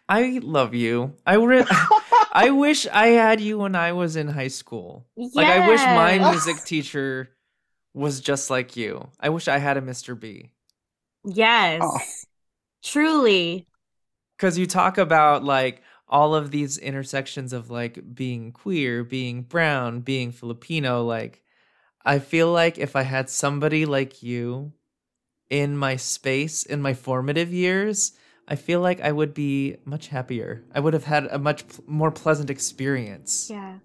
I 0.07 0.39
love 0.43 0.75
you. 0.75 1.15
I 1.25 1.35
re- 1.35 1.65
I 2.33 2.51
wish 2.51 2.85
I 2.87 3.07
had 3.07 3.41
you 3.41 3.57
when 3.57 3.75
I 3.75 3.93
was 3.93 4.15
in 4.15 4.27
high 4.27 4.49
school. 4.49 5.07
Yes. 5.15 5.35
Like 5.35 5.47
I 5.47 5.67
wish 5.67 5.81
my 5.81 6.31
music 6.31 6.63
teacher 6.63 7.29
was 7.93 8.19
just 8.19 8.49
like 8.49 8.77
you. 8.77 9.09
I 9.19 9.29
wish 9.29 9.47
I 9.47 9.57
had 9.57 9.77
a 9.77 9.81
Mr. 9.81 10.19
B. 10.19 10.51
Yes. 11.23 11.81
Oh. 11.83 11.99
Truly. 12.83 13.67
Cuz 14.37 14.57
you 14.57 14.65
talk 14.65 14.97
about 14.97 15.43
like 15.43 15.81
all 16.07 16.35
of 16.35 16.51
these 16.51 16.77
intersections 16.77 17.53
of 17.53 17.69
like 17.69 18.15
being 18.15 18.51
queer, 18.51 19.03
being 19.03 19.43
brown, 19.43 20.01
being 20.01 20.31
Filipino 20.31 21.03
like 21.03 21.41
I 22.03 22.19
feel 22.19 22.51
like 22.51 22.77
if 22.77 22.95
I 22.95 23.03
had 23.03 23.29
somebody 23.29 23.85
like 23.85 24.23
you 24.23 24.73
in 25.49 25.77
my 25.77 25.95
space 25.95 26.63
in 26.63 26.81
my 26.81 26.93
formative 26.93 27.53
years, 27.53 28.13
I 28.47 28.55
feel 28.55 28.81
like 28.81 28.99
I 29.01 29.11
would 29.11 29.33
be 29.33 29.77
much 29.85 30.07
happier. 30.07 30.63
I 30.73 30.79
would 30.79 30.93
have 30.93 31.03
had 31.03 31.27
a 31.27 31.37
much 31.37 31.67
p- 31.67 31.83
more 31.85 32.11
pleasant 32.11 32.49
experience. 32.49 33.49
Yeah. 33.49 33.77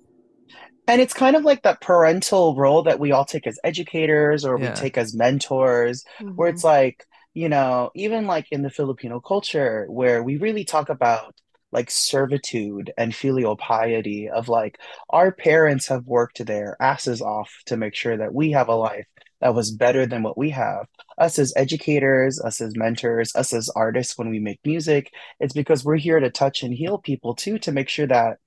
And 0.89 1.01
it's 1.01 1.13
kind 1.13 1.37
of 1.37 1.45
like 1.45 1.63
that 1.63 1.81
parental 1.81 2.55
role 2.55 2.83
that 2.85 3.01
we 3.01 3.13
all 3.13 3.25
take 3.25 3.47
as 3.47 3.59
educators 3.65 4.45
or 4.45 4.59
yeah. 4.59 4.71
we 4.71 4.77
take 4.77 4.97
as 4.97 5.15
mentors, 5.15 6.05
mm-hmm. 6.21 6.37
where 6.37 6.49
it's 6.49 6.65
like, 6.65 7.05
you 7.37 7.51
know, 7.51 7.91
even 7.95 8.27
like 8.27 8.47
in 8.51 8.63
the 8.63 8.71
Filipino 8.71 9.21
culture, 9.21 9.85
where 9.91 10.23
we 10.23 10.39
really 10.39 10.65
talk 10.65 10.89
about 10.89 11.35
like 11.71 11.91
servitude 11.91 12.95
and 12.97 13.15
filial 13.15 13.59
piety 13.59 14.31
of 14.31 14.49
like 14.49 14.79
our 15.11 15.31
parents 15.31 15.87
have 15.89 16.07
worked 16.07 16.47
their 16.47 16.79
asses 16.81 17.21
off 17.21 17.53
to 17.67 17.77
make 17.77 17.95
sure 17.95 18.17
that 18.17 18.33
we 18.33 18.53
have 18.53 18.69
a 18.69 18.75
life 18.75 19.05
that 19.43 19.55
was 19.55 19.71
better 19.71 20.07
than 20.07 20.23
what 20.23 20.39
we 20.39 20.49
have. 20.49 20.87
Us 21.19 21.39
as 21.39 21.53
educators, 21.57 22.41
us 22.41 22.63
as 22.63 22.75
mentors, 22.75 23.37
us 23.37 23.53
as 23.53 23.69
artists 23.77 24.17
when 24.17 24.31
we 24.31 24.39
make 24.39 24.61
music, 24.65 25.13
it's 25.39 25.53
because 25.53 25.85
we're 25.85 25.97
here 25.97 26.21
to 26.21 26.31
touch 26.31 26.63
and 26.63 26.73
heal 26.73 26.97
people 26.97 27.35
too 27.35 27.59
to 27.59 27.71
make 27.71 27.91
sure 27.91 28.07
that 28.07 28.39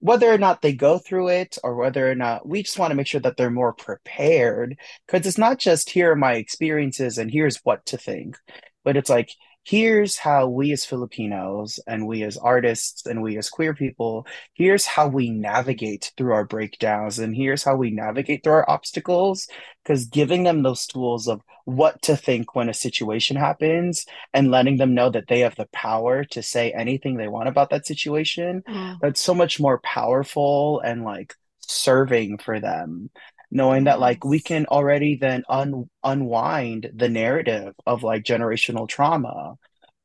whether 0.00 0.32
or 0.32 0.38
not 0.38 0.62
they 0.62 0.72
go 0.72 0.98
through 0.98 1.28
it 1.28 1.58
or 1.64 1.74
whether 1.74 2.10
or 2.10 2.14
not 2.14 2.46
we 2.46 2.62
just 2.62 2.78
want 2.78 2.90
to 2.90 2.94
make 2.94 3.06
sure 3.06 3.20
that 3.20 3.36
they're 3.36 3.50
more 3.50 3.72
prepared 3.72 4.78
because 5.06 5.26
it's 5.26 5.38
not 5.38 5.58
just 5.58 5.90
here 5.90 6.12
are 6.12 6.16
my 6.16 6.34
experiences 6.34 7.18
and 7.18 7.30
here's 7.30 7.58
what 7.64 7.84
to 7.86 7.96
think 7.98 8.36
but 8.84 8.96
it's 8.96 9.10
like 9.10 9.30
here's 9.68 10.16
how 10.16 10.48
we 10.48 10.72
as 10.72 10.86
Filipinos 10.86 11.78
and 11.86 12.06
we 12.06 12.22
as 12.22 12.38
artists 12.38 13.04
and 13.04 13.20
we 13.20 13.36
as 13.36 13.50
queer 13.50 13.74
people, 13.74 14.26
here's 14.54 14.86
how 14.86 15.06
we 15.06 15.28
navigate 15.28 16.10
through 16.16 16.32
our 16.32 16.46
breakdowns 16.46 17.18
and 17.18 17.36
here's 17.36 17.64
how 17.64 17.76
we 17.76 17.90
navigate 17.90 18.42
through 18.42 18.54
our 18.54 18.70
obstacles. 18.70 19.46
Because 19.84 20.06
giving 20.06 20.44
them 20.44 20.62
those 20.62 20.86
tools 20.86 21.28
of 21.28 21.42
what 21.66 22.00
to 22.00 22.16
think 22.16 22.54
when 22.54 22.70
a 22.70 22.74
situation 22.74 23.36
happens 23.36 24.06
and 24.32 24.50
letting 24.50 24.78
them 24.78 24.94
know 24.94 25.10
that 25.10 25.28
they 25.28 25.40
have 25.40 25.56
the 25.56 25.68
power 25.70 26.24
to 26.24 26.42
say 26.42 26.72
anything 26.72 27.18
they 27.18 27.28
want 27.28 27.48
about 27.48 27.68
that 27.68 27.86
situation, 27.86 28.62
that's 29.02 29.20
so 29.20 29.34
much 29.34 29.60
more 29.60 29.80
powerful 29.80 30.80
and 30.80 31.04
like 31.04 31.34
serving 31.60 32.38
for 32.38 32.58
them 32.58 33.10
knowing 33.50 33.84
that 33.84 34.00
like 34.00 34.24
we 34.24 34.40
can 34.40 34.66
already 34.66 35.16
then 35.16 35.42
un 35.48 35.88
unwind 36.04 36.90
the 36.94 37.08
narrative 37.08 37.74
of 37.86 38.02
like 38.02 38.22
generational 38.24 38.88
trauma 38.88 39.54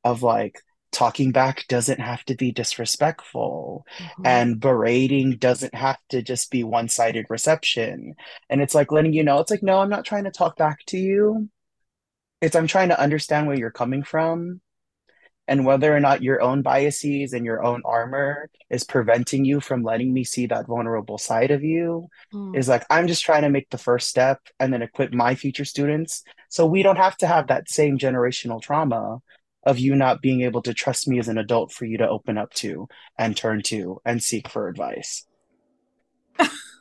of 0.04 0.24
like 0.24 0.56
talking 0.92 1.32
back 1.32 1.66
doesn't 1.68 2.00
have 2.00 2.24
to 2.26 2.36
be 2.36 2.52
disrespectful 2.52 3.86
Mhm. 4.00 4.26
and 4.26 4.60
berating 4.60 5.38
doesn't 5.38 5.74
have 5.76 5.98
to 6.10 6.22
just 6.22 6.52
be 6.52 6.64
one-sided 6.64 7.26
reception. 7.30 8.14
And 8.50 8.62
it's 8.62 8.76
like 8.76 8.92
letting 8.92 9.14
you 9.14 9.24
know, 9.24 9.40
it's 9.40 9.52
like, 9.52 9.64
no, 9.64 9.80
I'm 9.80 9.90
not 9.90 10.06
trying 10.06 10.26
to 10.26 10.32
talk 10.32 10.58
back 10.58 10.80
to 10.88 10.98
you. 10.98 11.50
It's 12.42 12.56
I'm 12.56 12.68
trying 12.68 12.90
to 12.90 13.00
understand 13.00 13.48
where 13.48 13.58
you're 13.58 13.72
coming 13.72 14.04
from 14.04 14.62
and 15.48 15.66
whether 15.66 15.96
or 15.96 16.00
not 16.00 16.24
your 16.24 16.42
own 16.42 16.62
biases 16.62 17.34
and 17.34 17.46
your 17.46 17.64
own 17.64 17.82
armor 17.86 18.50
is 18.70 18.84
preventing 18.84 19.44
you 19.46 19.60
from 19.60 19.84
letting 19.84 20.14
me 20.14 20.24
see 20.24 20.46
that 20.48 20.68
vulnerable 20.68 21.18
side 21.18 21.52
of 21.52 21.64
you 21.64 22.08
Mm. 22.34 22.56
is 22.58 22.68
like 22.68 22.86
I'm 22.90 23.08
just 23.08 23.24
trying 23.24 23.44
to 23.44 23.50
make 23.50 23.70
the 23.70 23.78
first 23.78 24.08
step 24.10 24.40
and 24.60 24.72
then 24.74 24.82
equip 24.82 25.14
my 25.14 25.36
future 25.36 25.66
students 25.66 26.24
so 26.50 26.66
we 26.66 26.84
don't 26.84 26.98
have 26.98 27.18
to 27.18 27.28
have 27.28 27.48
that 27.48 27.70
same 27.70 27.98
generational 27.98 28.62
trauma 28.62 29.20
of 29.66 29.80
you 29.80 29.96
not 29.96 30.22
being 30.22 30.42
able 30.42 30.62
to 30.62 30.74
trust 30.74 31.08
me 31.08 31.20
as 31.20 31.28
an 31.28 31.38
adult 31.38 31.72
for 31.72 31.86
you 31.86 31.98
to 31.98 32.08
open 32.08 32.38
up 32.38 32.54
to 32.54 32.88
and 33.18 33.36
turn 33.38 33.62
to 33.64 34.00
and 34.06 34.22
seek 34.22 34.48
for 34.50 34.68
advice. 34.68 35.26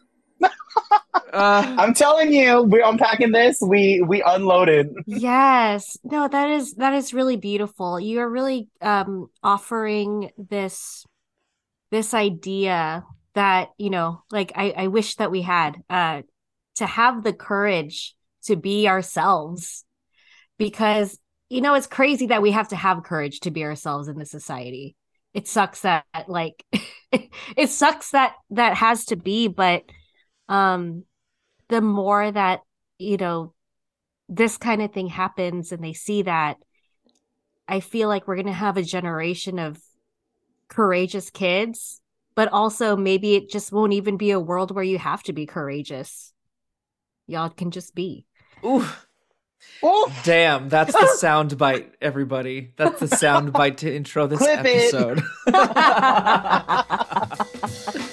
Uh, 1.32 1.74
I'm 1.78 1.94
telling 1.94 2.32
you, 2.32 2.62
we're 2.62 2.84
unpacking 2.84 3.32
this. 3.32 3.58
We 3.60 4.02
we 4.06 4.22
unloaded. 4.22 4.88
Yes. 5.06 5.96
No, 6.04 6.28
that 6.28 6.50
is 6.50 6.74
that 6.74 6.92
is 6.92 7.14
really 7.14 7.36
beautiful. 7.36 7.98
You 7.98 8.20
are 8.20 8.28
really 8.28 8.68
um 8.82 9.28
offering 9.42 10.30
this 10.36 11.06
this 11.90 12.12
idea 12.12 13.04
that, 13.34 13.70
you 13.78 13.88
know, 13.90 14.22
like 14.30 14.52
I 14.56 14.74
I 14.76 14.86
wish 14.88 15.16
that 15.16 15.30
we 15.30 15.42
had 15.42 15.76
uh 15.88 16.22
to 16.76 16.86
have 16.86 17.24
the 17.24 17.32
courage 17.32 18.14
to 18.44 18.56
be 18.56 18.88
ourselves 18.88 19.84
because 20.58 21.18
you 21.48 21.60
know 21.60 21.74
it's 21.74 21.86
crazy 21.86 22.26
that 22.26 22.42
we 22.42 22.50
have 22.50 22.68
to 22.68 22.76
have 22.76 23.04
courage 23.04 23.40
to 23.40 23.50
be 23.50 23.64
ourselves 23.64 24.08
in 24.08 24.18
this 24.18 24.30
society. 24.30 24.96
It 25.32 25.48
sucks 25.48 25.80
that 25.80 26.04
like 26.28 26.62
it 27.56 27.70
sucks 27.70 28.10
that 28.10 28.34
that 28.50 28.74
has 28.76 29.06
to 29.06 29.16
be, 29.16 29.48
but 29.48 29.84
um 30.52 31.04
the 31.68 31.80
more 31.80 32.30
that 32.30 32.60
you 32.98 33.16
know 33.16 33.54
this 34.28 34.58
kind 34.58 34.82
of 34.82 34.92
thing 34.92 35.08
happens 35.08 35.72
and 35.72 35.82
they 35.82 35.92
see 35.92 36.22
that, 36.22 36.56
I 37.68 37.80
feel 37.80 38.08
like 38.08 38.26
we're 38.26 38.36
going 38.36 38.46
to 38.46 38.52
have 38.52 38.76
a 38.76 38.82
generation 38.82 39.58
of 39.58 39.78
courageous 40.68 41.30
kids, 41.30 42.00
but 42.34 42.48
also 42.52 42.96
maybe 42.96 43.34
it 43.34 43.50
just 43.50 43.72
won't 43.72 43.92
even 43.92 44.16
be 44.16 44.30
a 44.30 44.40
world 44.40 44.74
where 44.74 44.84
you 44.84 44.98
have 44.98 45.22
to 45.24 45.32
be 45.34 45.44
courageous. 45.44 46.32
Y'all 47.26 47.50
can 47.50 47.70
just 47.70 47.94
be. 47.94 48.24
ooh, 48.64 48.86
Oh, 49.82 50.12
damn, 50.24 50.68
that's 50.68 50.92
the 50.92 51.06
sound 51.16 51.58
bite, 51.58 51.94
everybody. 52.00 52.72
That's 52.76 53.00
the 53.00 53.08
sound 53.08 53.52
bite 53.52 53.78
to 53.78 53.94
intro 53.94 54.26
this 54.26 54.38
Clip 54.38 54.64
it. 54.64 54.94
episode. 54.94 55.22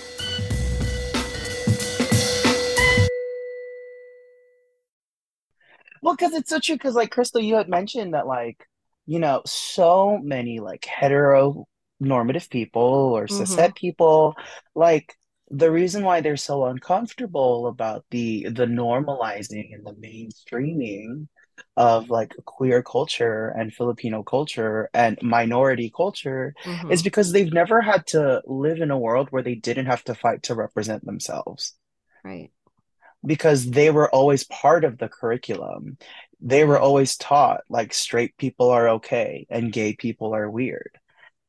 well, 6.01 6.15
because 6.15 6.33
it's 6.33 6.49
so 6.49 6.59
true. 6.59 6.75
Because 6.75 6.95
like 6.95 7.11
Crystal, 7.11 7.41
you 7.41 7.55
had 7.55 7.69
mentioned 7.69 8.13
that 8.13 8.27
like 8.27 8.67
you 9.05 9.19
know 9.19 9.41
so 9.45 10.19
many 10.23 10.59
like 10.59 10.81
heteronormative 11.01 12.49
people 12.49 12.81
or 13.15 13.27
cishet 13.27 13.69
Mhm. 13.69 13.75
people 13.75 14.35
like 14.75 15.15
the 15.49 15.71
reason 15.71 16.03
why 16.03 16.21
they're 16.21 16.37
so 16.37 16.65
uncomfortable 16.65 17.67
about 17.67 18.05
the 18.11 18.43
the 18.49 18.65
normalizing 18.65 19.73
and 19.73 19.85
the 19.85 19.93
mainstreaming 19.93 21.27
of 21.77 22.09
like 22.09 22.33
queer 22.45 22.83
culture 22.83 23.49
and 23.57 23.73
Filipino 23.73 24.21
culture 24.23 24.89
and 24.93 25.17
minority 25.21 25.91
culture 25.95 26.53
is 26.87 27.01
Mhm. 27.01 27.03
because 27.03 27.31
they've 27.31 27.53
never 27.53 27.81
had 27.81 28.05
to 28.07 28.41
live 28.45 28.79
in 28.81 28.91
a 28.91 28.99
world 28.99 29.29
where 29.31 29.43
they 29.43 29.55
didn't 29.55 29.85
have 29.87 30.03
to 30.03 30.13
fight 30.15 30.43
to 30.43 30.55
represent 30.55 31.03
themselves 31.05 31.73
Right. 32.23 32.51
Because 33.25 33.69
they 33.69 33.89
were 33.91 34.09
always 34.13 34.43
part 34.45 34.85
of 34.85 34.97
the 34.97 35.09
curriculum. 35.09 35.97
They 36.41 36.63
were 36.65 36.79
Mm. 36.79 36.79
always 36.79 37.17
taught 37.17 37.61
like 37.69 37.93
straight 37.93 38.37
people 38.37 38.69
are 38.69 38.89
okay 38.89 39.45
and 39.49 39.73
gay 39.73 39.93
people 39.95 40.35
are 40.35 40.49
weird. 40.49 40.91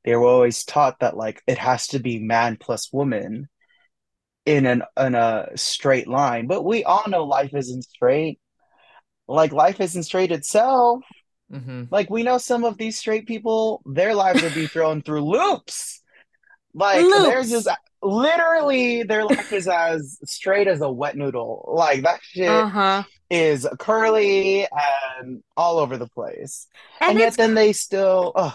They 0.04 0.16
were 0.16 0.26
always 0.26 0.64
taught 0.64 1.00
that 1.00 1.16
like 1.16 1.42
it 1.46 1.58
has 1.58 1.88
to 1.88 2.00
be 2.00 2.18
man 2.20 2.56
plus 2.60 2.92
woman 2.92 3.48
in 4.46 4.66
an 4.66 4.82
in 4.98 5.14
a 5.14 5.48
straight 5.56 6.08
line. 6.08 6.46
But 6.46 6.64
we 6.64 6.84
all 6.84 7.04
know 7.08 7.24
life 7.24 7.54
isn't 7.54 7.82
straight. 7.84 8.40
Like 9.28 9.52
life 9.52 9.80
isn't 9.80 10.04
straight 10.04 10.32
itself. 10.32 11.04
hmm 11.50 11.82
Like 11.90 12.10
we 12.10 12.22
know 12.22 12.38
some 12.38 12.64
of 12.64 12.78
these 12.78 12.98
straight 12.98 13.26
people, 13.26 13.82
their 13.86 14.14
lives 14.14 14.42
would 14.42 14.54
be 14.54 14.66
thrown 14.68 15.02
through 15.02 15.22
loops. 15.24 16.02
Like 16.74 17.10
Loops. 17.10 17.48
just 17.48 17.68
literally 18.02 19.02
their 19.02 19.24
life 19.24 19.52
is 19.52 19.68
as 19.68 20.18
straight 20.24 20.68
as 20.68 20.80
a 20.80 20.90
wet 20.90 21.16
noodle. 21.16 21.64
Like 21.74 22.02
that 22.02 22.20
shit 22.22 22.66
Uh-huh. 22.66 23.04
is 23.30 23.66
curly 23.78 24.66
and 25.20 25.42
all 25.56 25.78
over 25.78 25.98
the 25.98 26.08
place. 26.08 26.68
And 27.00 27.18
And 27.18 27.18
yet 27.18 27.36
then 27.36 27.54
they 27.54 27.72
still 27.72 28.32
ugh. 28.34 28.54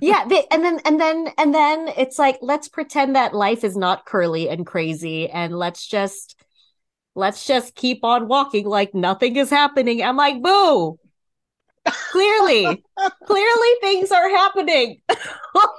yeah, 0.00 0.26
they, 0.28 0.44
and 0.50 0.62
then 0.62 0.80
and 0.84 1.00
then 1.00 1.28
and 1.38 1.54
then 1.54 1.88
it's 1.96 2.18
like 2.18 2.38
let's 2.42 2.68
pretend 2.68 3.16
that 3.16 3.34
life 3.34 3.64
is 3.64 3.76
not 3.76 4.04
curly 4.04 4.48
and 4.48 4.66
crazy 4.66 5.28
and 5.30 5.56
let's 5.56 5.86
just 5.86 6.36
let's 7.14 7.46
just 7.46 7.74
keep 7.74 8.04
on 8.04 8.28
walking 8.28 8.66
like 8.66 8.94
nothing 8.94 9.36
is 9.36 9.50
happening. 9.50 10.02
I'm 10.02 10.16
like, 10.16 10.42
boo. 10.42 10.98
Clearly, 12.10 12.84
clearly 13.24 13.68
things 13.80 14.10
are 14.10 14.28
happening. 14.28 15.00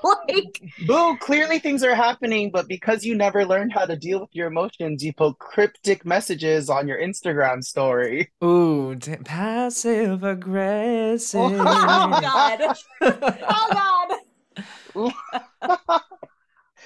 like, 0.04 0.62
Boo, 0.88 1.18
clearly 1.18 1.60
things 1.60 1.84
are 1.84 1.96
happening, 1.96 2.52
but 2.52 2.68
because 2.68 3.04
you 3.04 3.16
never 3.16 3.46
learned 3.46 3.74
how 3.74 3.86
to 3.86 3.96
deal 3.96 4.22
with 4.22 4.30
your 4.34 4.48
emotions, 4.48 5.04
you 5.04 5.14
put 5.14 5.38
cryptic 5.40 6.06
messages 6.06 6.70
on 6.70 6.88
your 6.88 7.00
Instagram 7.00 7.64
story. 7.64 8.32
Ooh, 8.44 8.96
da- 8.96 9.18
passive 9.24 10.24
aggressive. 10.24 11.40
oh 11.42 12.22
god. 12.22 12.76
Oh 13.02 13.70
god. 13.72 15.12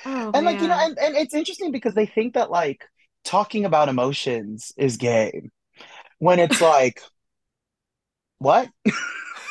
Oh 0.03 0.31
And 0.33 0.45
like, 0.45 0.61
you 0.61 0.67
know, 0.67 0.77
and, 0.79 0.97
and 0.97 1.15
it's 1.15 1.33
interesting 1.33 1.71
because 1.71 1.93
they 1.93 2.05
think 2.05 2.33
that 2.33 2.49
like 2.49 2.85
talking 3.23 3.65
about 3.65 3.89
emotions 3.89 4.71
is 4.77 4.97
gay 4.97 5.49
when 6.19 6.39
it's 6.39 6.61
like, 6.61 7.01
what? 8.41 8.69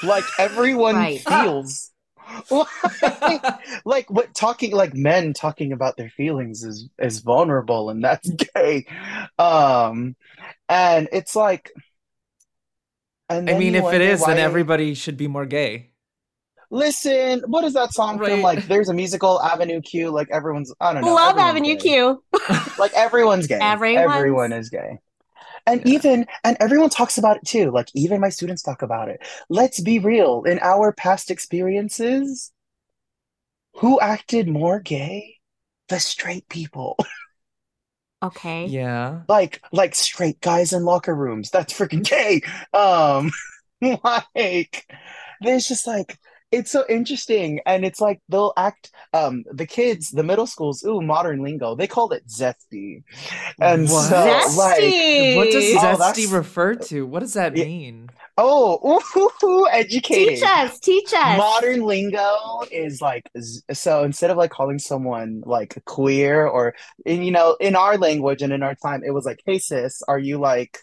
Like 0.02 0.24
everyone 0.38 0.96
Right. 0.96 1.20
feels 1.20 1.90
like, 2.50 3.44
like 3.84 4.10
what 4.10 4.32
talking 4.34 4.72
like 4.72 4.94
men 4.94 5.32
talking 5.34 5.72
about 5.72 5.96
their 5.96 6.10
feelings 6.10 6.62
is 6.62 6.88
is 6.98 7.20
vulnerable 7.20 7.90
and 7.90 8.02
that's 8.02 8.28
gay. 8.54 8.86
Um 9.38 10.16
and 10.68 11.08
it's 11.12 11.34
like 11.36 11.70
and 13.28 13.48
I 13.48 13.58
mean, 13.58 13.74
if 13.74 13.92
it 13.92 14.00
is 14.00 14.24
then 14.24 14.38
everybody 14.38 14.94
should 14.94 15.16
be 15.16 15.28
more 15.28 15.46
gay. 15.46 15.90
listen, 16.70 17.42
what 17.46 17.64
is 17.64 17.74
that 17.74 17.92
song 17.92 18.18
from? 18.18 18.42
Like 18.42 18.66
there's 18.66 18.88
a 18.88 18.94
musical 18.94 19.40
Avenue 19.42 19.80
Q, 19.80 20.10
like 20.10 20.28
everyone's 20.32 20.72
I 20.80 20.92
don't 20.92 21.04
know, 21.04 21.14
Love 21.14 21.36
Avenue 21.36 21.74
gay. 21.74 21.80
Q. 21.80 22.22
Like 22.78 22.92
everyone's 22.94 23.46
gay. 23.46 23.58
Everyone's- 23.60 24.16
Everyone 24.16 24.52
is 24.52 24.70
gay. 24.70 24.98
And 25.66 25.82
Yeah. 25.84 25.92
even, 25.94 26.26
and 26.44 26.56
everyone 26.60 26.90
talks 26.90 27.18
about 27.18 27.36
it 27.38 27.46
too. 27.46 27.70
Like 27.70 27.88
even 27.94 28.20
my 28.20 28.28
students 28.30 28.62
talk 28.62 28.82
about 28.82 29.08
it. 29.08 29.20
Let's 29.48 29.80
be 29.80 29.98
real. 29.98 30.42
In 30.44 30.58
our 30.60 30.92
past 30.92 31.30
experiences, 31.30 32.52
who 33.74 33.98
acted 34.00 34.48
more 34.48 34.78
gay? 34.80 35.38
The 35.88 35.98
straight 35.98 36.48
people. 36.48 36.96
Okay. 38.22 38.66
Yeah. 38.68 39.22
Like, 39.28 39.62
like 39.72 39.94
straight 39.94 40.40
guys 40.40 40.72
in 40.72 40.84
locker 40.84 41.14
rooms. 41.14 41.50
That's 41.50 41.72
freaking 41.72 42.04
gay. 42.04 42.42
Um, 42.72 43.30
like, 44.34 44.86
there's 45.40 45.66
just 45.66 45.86
like, 45.86 46.18
it's 46.52 46.70
so 46.70 46.84
interesting. 46.88 47.60
And 47.66 47.84
it's 47.84 48.00
like 48.00 48.20
they'll 48.28 48.52
act, 48.56 48.90
um, 49.12 49.44
the 49.52 49.66
kids, 49.66 50.10
the 50.10 50.22
middle 50.24 50.46
schools, 50.46 50.84
ooh, 50.84 51.00
modern 51.00 51.42
lingo, 51.42 51.74
they 51.76 51.86
called 51.86 52.12
it 52.12 52.26
zesty. 52.26 53.02
And 53.60 53.88
What? 53.88 54.08
so, 54.08 54.16
like, 54.58 55.36
What 55.36 55.52
does 55.52 55.74
Oh, 55.76 55.78
zesty 55.78 55.98
that's- 55.98 56.26
refer 56.26 56.74
to? 56.74 57.06
What 57.06 57.20
does 57.20 57.34
that 57.34 57.56
Yeah. 57.56 57.64
mean? 57.64 58.08
oh, 58.42 58.80
ooh, 59.16 59.20
ooh, 59.20 59.46
ooh, 59.46 59.68
educated. 59.68 60.36
Teach 60.36 60.42
us, 60.44 60.78
teach 60.80 61.12
us. 61.12 61.36
Modern 61.36 61.82
lingo 61.82 62.62
is 62.72 63.00
like 63.02 63.28
so 63.72 64.02
instead 64.04 64.30
of 64.30 64.38
like 64.38 64.50
calling 64.50 64.78
someone 64.78 65.42
like 65.44 65.82
queer 65.84 66.46
or 66.46 66.74
in 67.04 67.22
you 67.22 67.32
know 67.32 67.56
in 67.60 67.76
our 67.76 67.98
language 67.98 68.40
and 68.40 68.52
in 68.52 68.62
our 68.62 68.74
time 68.74 69.02
it 69.04 69.10
was 69.12 69.26
like 69.26 69.40
hey 69.44 69.58
sis 69.58 70.00
are 70.08 70.18
you 70.18 70.38
like 70.38 70.78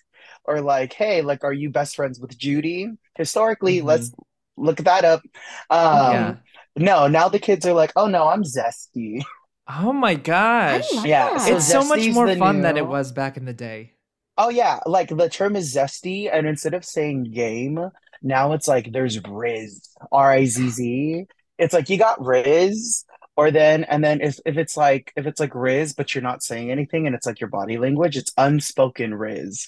or 0.46 0.62
like 0.62 0.94
hey 0.94 1.22
like 1.24 1.44
are 1.44 1.54
you 1.54 1.70
best 1.72 1.96
friends 1.96 2.20
with 2.20 2.38
Judy 2.38 2.90
historically 3.18 3.80
Mhm. 3.82 3.86
let's 3.86 4.12
look 4.58 4.78
that 4.78 5.06
up 5.06 5.22
um 5.70 6.14
yeah. 6.14 6.36
no 6.76 7.08
now 7.08 7.30
the 7.30 7.40
kids 7.40 7.66
are 7.66 7.74
like 7.74 7.92
oh 7.96 8.08
no 8.08 8.28
I'm 8.28 8.44
zesty 8.44 9.24
Oh 9.70 9.92
my 9.92 10.16
gosh. 10.16 10.92
like 10.94 11.06
Yeah, 11.06 11.38
so 11.38 11.58
It's 11.58 11.68
so 11.68 11.84
much 11.84 12.08
more 12.08 12.26
the 12.26 12.38
fun 12.38 12.62
than 12.62 12.78
it 12.78 12.88
was 12.88 13.12
back 13.12 13.36
in 13.36 13.44
the 13.44 13.54
day. 13.54 13.92
Oh 14.38 14.48
yeah, 14.50 14.80
like 14.86 15.10
the 15.10 15.28
term 15.30 15.58
is 15.58 15.76
zesty, 15.76 16.30
and 16.32 16.48
instead 16.48 16.74
of 16.74 16.86
saying 16.86 17.26
game, 17.34 17.90
now 18.22 18.54
it's 18.54 18.68
like 18.68 18.94
there's 18.94 19.20
Rizz, 19.20 19.90
R-I-Z-Z. 20.10 21.26
It's 21.58 21.74
like 21.74 21.90
you 21.90 21.98
got 21.98 22.20
Rizz, 22.20 23.04
or 23.36 23.52
then 23.52 23.84
and 23.84 24.04
then 24.04 24.22
if 24.22 24.40
if 24.46 24.58
it's 24.58 24.78
like 24.78 25.12
if 25.18 25.26
it's 25.28 25.40
like 25.40 25.52
Rizz, 25.52 25.96
but 25.98 26.16
you're 26.16 26.22
not 26.24 26.44
saying 26.44 26.72
anything, 26.72 27.06
and 27.06 27.14
it's 27.16 27.26
like 27.26 27.42
your 27.42 27.50
body 27.50 27.78
language, 27.78 28.16
it's 28.16 28.32
unspoken 28.38 29.12
Rizz. 29.12 29.68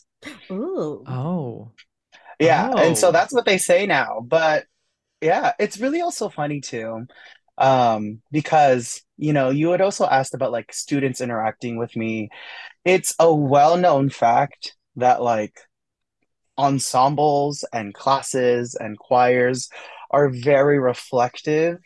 Ooh. 0.51 1.03
Oh. 1.07 1.71
Yeah, 2.39 2.71
and 2.77 2.97
so 2.97 3.09
Oh. 3.09 3.11
that's 3.11 3.33
what 3.33 3.45
they 3.45 3.57
say 3.57 3.85
now. 3.85 4.21
But 4.25 4.65
yeah, 5.21 5.53
it's 5.59 5.79
really 5.79 6.01
also 6.01 6.29
funny 6.29 6.61
too, 6.61 7.05
um, 7.57 8.21
because 8.31 9.01
you 9.17 9.33
know 9.33 9.49
you 9.49 9.71
had 9.71 9.81
also 9.81 10.05
asked 10.05 10.33
about 10.33 10.51
like 10.51 10.73
students 10.73 11.21
interacting 11.21 11.77
with 11.77 11.95
me. 11.95 12.29
It's 12.85 13.15
a 13.19 13.33
well-known 13.33 14.09
fact 14.09 14.75
that 14.95 15.21
like 15.21 15.59
ensembles 16.57 17.65
and 17.73 17.93
classes 17.93 18.75
and 18.75 18.97
choirs 18.97 19.69
are 20.11 20.29
very 20.29 20.79
reflective 20.79 21.77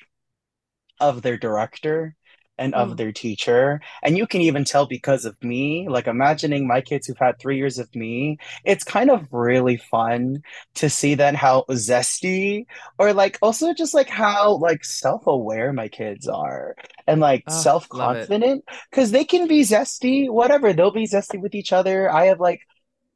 of 0.99 1.21
their 1.21 1.37
director 1.37 2.15
and 2.57 2.73
of 2.75 2.95
Mm. 2.95 2.97
their 2.97 3.11
teacher. 3.11 3.81
And 4.03 4.17
you 4.17 4.27
can 4.27 4.41
even 4.41 4.63
tell 4.63 4.85
because 4.85 5.25
of 5.25 5.35
me, 5.43 5.87
like 5.89 6.07
imagining 6.07 6.67
my 6.67 6.81
kids 6.81 7.07
who've 7.07 7.17
had 7.17 7.39
three 7.39 7.57
years 7.57 7.79
of 7.79 7.93
me, 7.95 8.37
it's 8.63 8.83
kind 8.83 9.09
of 9.09 9.27
really 9.31 9.77
fun 9.77 10.43
to 10.75 10.89
see 10.89 11.15
then 11.15 11.35
how 11.35 11.65
zesty 11.71 12.65
or 12.99 13.13
like 13.13 13.37
also 13.41 13.73
just 13.73 13.93
like 13.93 14.09
how 14.09 14.57
like 14.57 14.83
self-aware 14.85 15.73
my 15.73 15.87
kids 15.87 16.27
are 16.27 16.75
and 17.07 17.19
like 17.21 17.45
Oh, 17.47 17.69
self-confident 17.89 18.63
because 18.89 19.11
they 19.11 19.25
can 19.25 19.47
be 19.47 19.61
zesty, 19.61 20.29
whatever. 20.29 20.73
They'll 20.73 20.91
be 20.91 21.07
zesty 21.07 21.41
with 21.41 21.55
each 21.55 21.73
other. 21.73 22.09
I 22.11 22.25
have 22.25 22.39
like 22.39 22.61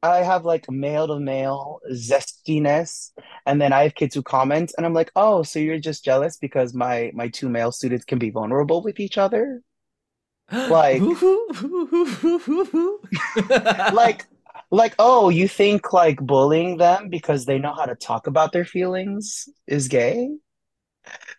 I 0.02 0.18
have 0.18 0.44
like 0.44 0.70
male 0.70 1.08
to 1.08 1.18
male 1.18 1.80
zestiness, 1.92 3.10
and 3.46 3.60
then 3.60 3.72
I 3.72 3.82
have 3.84 3.94
kids 3.94 4.14
who 4.14 4.22
comment, 4.22 4.72
and 4.76 4.86
I'm 4.86 4.94
like, 4.94 5.10
oh, 5.16 5.42
so 5.42 5.58
you're 5.58 5.78
just 5.80 6.04
jealous 6.04 6.36
because 6.36 6.74
my 6.74 7.10
my 7.14 7.28
two 7.28 7.48
male 7.48 7.72
students 7.72 8.04
can 8.04 8.18
be 8.18 8.30
vulnerable 8.30 8.82
with 8.82 9.00
each 9.00 9.18
other? 9.18 9.62
Like, 10.68 11.10
like, 13.92 14.26
like, 14.70 14.94
oh, 14.98 15.28
you 15.28 15.48
think 15.48 15.92
like 15.92 16.20
bullying 16.20 16.78
them 16.78 17.08
because 17.10 17.44
they 17.44 17.58
know 17.58 17.74
how 17.74 17.86
to 17.86 17.94
talk 17.94 18.26
about 18.26 18.52
their 18.52 18.64
feelings 18.64 19.48
is 19.66 19.88
gay? 19.88 20.30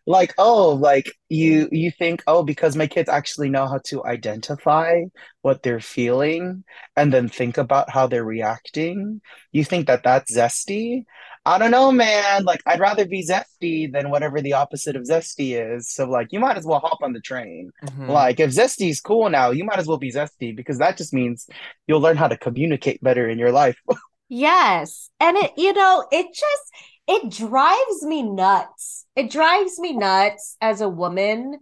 Like, 0.06 0.34
oh, 0.38 0.70
like 0.74 1.12
you 1.30 1.70
you 1.72 1.92
think, 1.92 2.24
oh, 2.28 2.44
because 2.44 2.76
my 2.76 2.88
kids 2.88 3.10
actually 3.10 3.50
know 3.50 3.68
how 3.68 3.80
to 3.86 4.04
identify 4.06 5.04
what 5.42 5.64
they're 5.64 5.80
feeling 5.80 6.64
and 6.96 7.14
then 7.14 7.30
think 7.30 7.58
about 7.58 7.90
how 7.90 8.08
they're 8.08 8.24
reacting, 8.24 9.22
you 9.52 9.64
think 9.64 9.88
that 9.88 10.04
that's 10.04 10.36
zesty? 10.36 11.04
I 11.46 11.58
don't 11.58 11.72
know, 11.72 11.92
man. 11.92 12.44
Like, 12.44 12.62
I'd 12.66 12.80
rather 12.82 13.06
be 13.06 13.26
zesty 13.26 13.92
than 13.92 14.10
whatever 14.10 14.42
the 14.42 14.54
opposite 14.54 14.96
of 14.96 15.04
zesty 15.04 15.58
is. 15.60 15.90
So, 15.90 16.06
like, 16.06 16.28
you 16.32 16.40
might 16.40 16.58
as 16.58 16.66
well 16.66 16.80
hop 16.80 17.00
on 17.02 17.14
the 17.14 17.22
train. 17.22 17.72
Mhm. 17.84 18.10
Like, 18.10 18.40
if 18.40 18.52
zesty's 18.52 19.00
cool 19.02 19.30
now, 19.30 19.52
you 19.52 19.64
might 19.64 19.80
as 19.80 19.88
well 19.88 19.98
be 19.98 20.12
zesty 20.12 20.56
because 20.56 20.78
that 20.80 20.98
just 20.98 21.14
means 21.14 21.48
you'll 21.88 22.02
learn 22.02 22.18
how 22.18 22.28
to 22.28 22.38
communicate 22.38 23.02
better 23.02 23.28
in 23.30 23.40
your 23.40 23.52
life. 23.52 23.78
Yes. 24.32 25.10
And 25.20 25.36
it, 25.38 25.54
you 25.58 25.74
know, 25.74 26.06
it 26.12 26.28
just 26.28 26.72
it 27.10 27.32
drives 27.32 28.04
me 28.04 28.22
nuts. 28.22 29.08
It 29.16 29.32
drives 29.32 29.80
me 29.80 29.98
nuts 29.98 30.56
as 30.62 30.80
a 30.80 30.88
woman. 30.88 31.58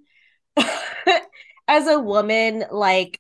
As 1.70 1.86
a 1.86 2.00
woman, 2.00 2.64
like, 2.72 3.20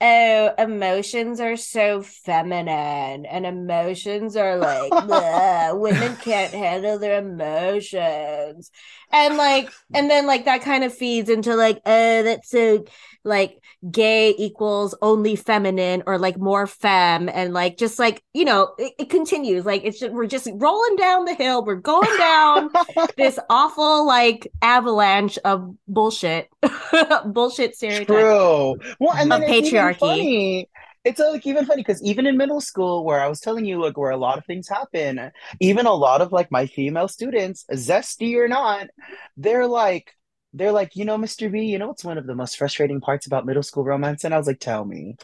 oh, 0.00 0.50
emotions 0.58 1.40
are 1.40 1.56
so 1.56 2.02
feminine 2.02 3.26
and 3.26 3.44
emotions 3.44 4.36
are 4.36 4.56
like, 4.56 4.92
women 5.74 6.16
can't 6.16 6.52
handle 6.54 7.00
their 7.00 7.18
emotions. 7.18 8.70
And 9.12 9.36
like, 9.36 9.70
and 9.92 10.08
then 10.08 10.26
like 10.26 10.44
that 10.44 10.62
kind 10.62 10.84
of 10.84 10.94
feeds 10.94 11.28
into 11.28 11.56
like, 11.56 11.80
oh, 11.84 12.22
that's 12.22 12.48
so 12.48 12.84
like 13.24 13.58
gay 13.90 14.34
equals 14.38 14.94
only 15.02 15.36
feminine 15.36 16.02
or 16.06 16.18
like 16.18 16.38
more 16.38 16.66
femme 16.66 17.28
and 17.28 17.52
like 17.52 17.76
just 17.76 17.98
like 17.98 18.22
you 18.32 18.44
know 18.44 18.74
it, 18.78 18.92
it 18.98 19.10
continues 19.10 19.64
like 19.64 19.82
it's 19.84 19.98
just 19.98 20.12
we're 20.12 20.26
just 20.26 20.48
rolling 20.54 20.96
down 20.96 21.24
the 21.24 21.34
hill 21.34 21.64
we're 21.64 21.74
going 21.74 22.16
down 22.18 22.70
this 23.16 23.38
awful 23.50 24.06
like 24.06 24.50
avalanche 24.62 25.38
of 25.44 25.74
bullshit 25.88 26.48
bullshit 27.26 27.74
stereotypes 27.74 28.06
True. 28.06 28.76
Well, 29.00 29.14
and 29.16 29.32
Of 29.32 29.40
then 29.40 29.50
it's 29.50 29.68
even 29.68 29.80
patriarchy. 29.80 30.66
It's 31.04 31.20
uh, 31.20 31.30
like 31.32 31.46
even 31.46 31.66
funny 31.66 31.82
because 31.82 32.02
even 32.02 32.26
in 32.26 32.36
middle 32.36 32.60
school, 32.60 33.04
where 33.04 33.20
I 33.20 33.28
was 33.28 33.40
telling 33.40 33.64
you 33.66 33.80
like 33.82 33.98
where 33.98 34.10
a 34.10 34.16
lot 34.16 34.38
of 34.38 34.46
things 34.46 34.68
happen, 34.68 35.30
even 35.60 35.86
a 35.86 35.92
lot 35.92 36.22
of 36.22 36.32
like 36.32 36.50
my 36.50 36.66
female 36.66 37.08
students, 37.08 37.64
zesty 37.72 38.36
or 38.36 38.48
not, 38.48 38.88
they're 39.36 39.66
like 39.66 40.14
they're 40.54 40.72
like, 40.72 40.96
you 40.96 41.04
know, 41.04 41.18
Mr. 41.18 41.48
B, 41.48 41.64
you 41.64 41.78
know 41.78 41.88
what's 41.88 42.04
one 42.04 42.18
of 42.18 42.26
the 42.26 42.34
most 42.34 42.56
frustrating 42.58 43.00
parts 43.00 43.26
about 43.26 43.46
middle 43.46 43.62
school 43.62 43.84
romance? 43.84 44.24
And 44.24 44.32
I 44.34 44.38
was 44.38 44.46
like, 44.46 44.60
tell 44.60 44.84
me. 44.84 45.16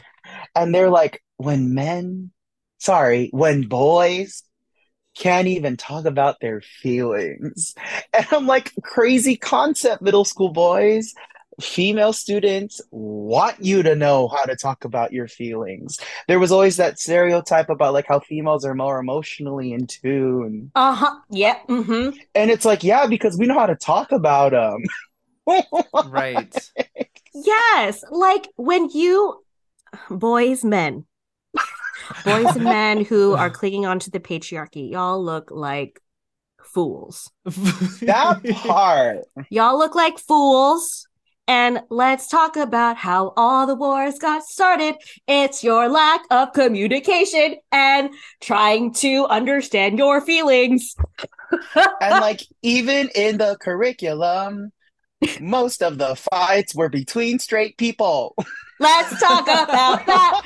And 0.55 0.75
they're 0.75 0.89
like, 0.89 1.23
when 1.37 1.73
men, 1.73 2.31
sorry, 2.79 3.29
when 3.31 3.63
boys 3.63 4.43
can't 5.17 5.47
even 5.47 5.77
talk 5.77 6.05
about 6.05 6.39
their 6.39 6.61
feelings. 6.61 7.75
And 8.13 8.27
I'm 8.31 8.45
like, 8.47 8.73
crazy 8.83 9.37
concept, 9.37 10.01
middle 10.01 10.25
school 10.25 10.49
boys. 10.51 11.13
Female 11.61 12.13
students 12.13 12.81
want 12.91 13.63
you 13.63 13.83
to 13.83 13.95
know 13.95 14.27
how 14.27 14.45
to 14.45 14.55
talk 14.55 14.83
about 14.85 15.13
your 15.13 15.27
feelings. 15.27 15.99
There 16.27 16.39
was 16.39 16.51
always 16.51 16.77
that 16.77 16.99
stereotype 16.99 17.69
about 17.69 17.93
like 17.93 18.05
how 18.07 18.19
females 18.19 18.65
are 18.65 18.73
more 18.75 18.99
emotionally 18.99 19.71
in 19.73 19.87
tune. 19.87 20.71
uh-huh 20.75 21.19
yeah 21.29 21.59
mm-hmm 21.69 22.17
And 22.35 22.49
it's 22.51 22.65
like, 22.65 22.83
yeah, 22.83 23.07
because 23.07 23.37
we 23.37 23.45
know 23.47 23.59
how 23.59 23.67
to 23.67 23.75
talk 23.75 24.11
about 24.11 24.51
them. 24.53 24.77
right. 26.05 26.71
yes 27.33 28.03
like 28.11 28.47
when 28.55 28.89
you 28.89 29.43
boys 30.09 30.63
men 30.63 31.05
boys 32.23 32.55
and 32.55 32.63
men 32.63 33.05
who 33.05 33.33
are 33.33 33.49
clinging 33.49 33.85
onto 33.85 34.11
the 34.11 34.19
patriarchy 34.19 34.91
y'all 34.91 35.23
look 35.23 35.51
like 35.51 35.99
fools 36.63 37.31
That 37.45 38.41
part. 38.55 39.25
Y'all 39.49 39.77
look 39.77 39.95
like 39.95 40.17
fools. 40.19 41.07
And 41.47 41.81
let's 41.89 42.27
talk 42.27 42.55
about 42.55 42.95
how 42.95 43.33
all 43.35 43.67
the 43.67 43.75
wars 43.75 44.19
got 44.19 44.43
started. 44.43 44.95
It's 45.27 45.63
your 45.63 45.89
lack 45.89 46.21
of 46.29 46.53
communication 46.53 47.55
and 47.71 48.11
trying 48.39 48.93
to 48.95 49.25
understand 49.25 49.97
your 49.97 50.21
feelings. 50.21 50.95
And 51.99 52.21
like 52.21 52.43
even 52.61 53.09
in 53.13 53.37
the 53.37 53.57
curriculum, 53.59 54.71
most 55.39 55.81
of 55.83 55.97
the 55.97 56.15
fights 56.15 56.75
were 56.75 56.89
between 56.89 57.39
straight 57.39 57.77
people. 57.77 58.35
Let's 58.79 59.19
talk 59.19 59.43
about 59.43 60.05
that. 60.05 60.41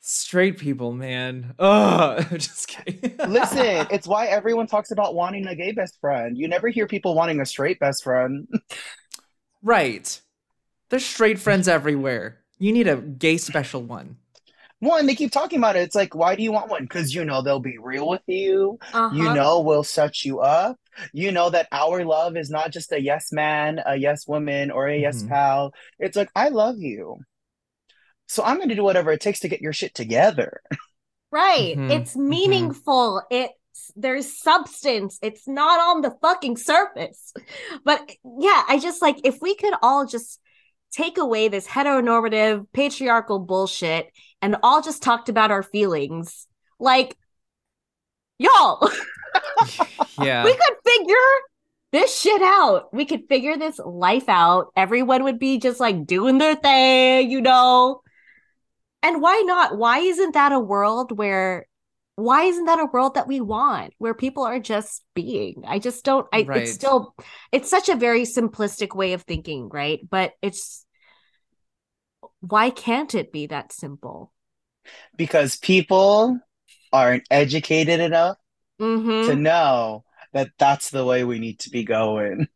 Straight 0.00 0.58
people, 0.58 0.92
man. 0.92 1.54
Oh, 1.58 2.20
just 2.32 2.68
kidding. 2.68 3.16
Listen, 3.28 3.86
it's 3.90 4.06
why 4.06 4.26
everyone 4.26 4.66
talks 4.66 4.92
about 4.92 5.14
wanting 5.14 5.46
a 5.46 5.56
gay 5.56 5.72
best 5.72 5.98
friend. 6.00 6.38
You 6.38 6.46
never 6.46 6.68
hear 6.68 6.86
people 6.86 7.14
wanting 7.14 7.40
a 7.40 7.46
straight 7.46 7.80
best 7.80 8.04
friend. 8.04 8.46
right. 9.62 10.20
There's 10.90 11.04
straight 11.04 11.40
friends 11.40 11.66
everywhere. 11.66 12.38
You 12.58 12.72
need 12.72 12.86
a 12.86 12.96
gay 12.96 13.36
special 13.36 13.82
one. 13.82 14.18
One, 14.80 15.06
they 15.06 15.14
keep 15.14 15.32
talking 15.32 15.58
about 15.58 15.76
it. 15.76 15.80
It's 15.80 15.94
like, 15.94 16.14
why 16.14 16.36
do 16.36 16.42
you 16.42 16.52
want 16.52 16.70
one? 16.70 16.82
Because 16.82 17.14
you 17.14 17.24
know 17.24 17.40
they'll 17.42 17.60
be 17.60 17.78
real 17.78 18.08
with 18.08 18.22
you. 18.26 18.78
Uh-huh. 18.92 19.14
You 19.14 19.32
know 19.32 19.60
we'll 19.60 19.84
set 19.84 20.24
you 20.24 20.40
up. 20.40 20.78
You 21.12 21.32
know 21.32 21.50
that 21.50 21.68
our 21.72 22.04
love 22.04 22.36
is 22.36 22.50
not 22.50 22.72
just 22.72 22.92
a 22.92 23.00
yes 23.00 23.32
man, 23.32 23.80
a 23.84 23.96
yes 23.96 24.26
woman, 24.28 24.70
or 24.70 24.86
a 24.88 24.98
yes 24.98 25.22
Mhm. 25.22 25.28
pal. 25.28 25.72
It's 25.98 26.16
like, 26.16 26.30
I 26.34 26.48
love 26.48 26.78
you. 26.78 27.18
So 28.28 28.42
I'm 28.42 28.56
going 28.56 28.68
to 28.68 28.74
do 28.74 28.82
whatever 28.82 29.12
it 29.12 29.20
takes 29.20 29.40
to 29.40 29.48
get 29.48 29.60
your 29.60 29.72
shit 29.72 29.94
together. 29.94 30.60
Right. 31.30 31.76
Mhm, 31.76 31.90
It's 31.90 32.16
mhm. 32.16 32.28
meaningful. 32.28 33.22
It's 33.30 33.52
there's 33.94 34.40
substance. 34.40 35.18
It's 35.22 35.46
not 35.46 35.80
on 35.80 36.02
the 36.02 36.16
fucking 36.22 36.56
surface. 36.56 37.32
But 37.84 38.00
yeah, 38.24 38.62
I 38.68 38.78
just 38.80 39.02
like 39.02 39.18
if 39.24 39.38
we 39.42 39.54
could 39.54 39.74
all 39.82 40.06
just 40.06 40.40
take 40.92 41.18
away 41.18 41.48
this 41.48 41.66
heteronormative 41.66 42.66
patriarchal 42.72 43.40
bullshit 43.40 44.06
and 44.42 44.56
all 44.62 44.82
just 44.82 45.02
talked 45.02 45.28
about 45.28 45.50
our 45.50 45.62
feelings. 45.62 46.46
Like 46.78 47.16
y'all, 48.38 48.88
Yeah. 50.20 50.44
we 50.44 50.52
could 50.52 50.76
figure 50.84 51.14
this 51.92 52.18
shit 52.18 52.42
out. 52.42 52.92
We 52.92 53.04
could 53.04 53.28
figure 53.28 53.56
this 53.56 53.78
life 53.78 54.28
out. 54.28 54.68
Everyone 54.76 55.24
would 55.24 55.38
be 55.38 55.58
just 55.58 55.80
like 55.80 56.06
doing 56.06 56.38
their 56.38 56.54
thing, 56.56 57.30
you 57.30 57.40
know. 57.40 58.02
And 59.02 59.22
why 59.22 59.42
not? 59.46 59.78
Why 59.78 59.98
isn't 59.98 60.34
that 60.34 60.52
a 60.52 60.60
world 60.60 61.16
where 61.16 61.66
why 62.16 62.44
isn't 62.44 62.64
that 62.64 62.80
a 62.80 62.86
world 62.86 63.14
that 63.14 63.28
we 63.28 63.42
want 63.42 63.92
where 63.98 64.14
people 64.14 64.42
are 64.42 64.58
just 64.58 65.04
being 65.14 65.62
i 65.66 65.78
just 65.78 66.02
don't 66.02 66.26
i 66.32 66.44
Right. 66.44 66.62
it's 66.62 66.72
still 66.72 67.14
it's 67.52 67.68
such 67.68 67.90
a 67.90 67.94
very 67.94 68.22
simplistic 68.22 68.96
way 68.96 69.12
of 69.12 69.20
thinking 69.24 69.68
right 69.70 70.00
but 70.08 70.32
it's 70.40 70.85
why 72.48 72.70
can't 72.70 73.14
it 73.14 73.32
be 73.32 73.46
that 73.46 73.72
simple 73.72 74.32
because 75.16 75.56
people 75.56 76.38
aren't 76.92 77.24
educated 77.30 78.00
enough 78.00 78.36
mm-hmm. 78.80 79.28
to 79.28 79.36
know 79.36 80.04
that 80.32 80.50
that's 80.58 80.90
the 80.90 81.04
way 81.04 81.24
we 81.24 81.38
need 81.38 81.58
to 81.60 81.70
be 81.70 81.84
going. 81.84 82.48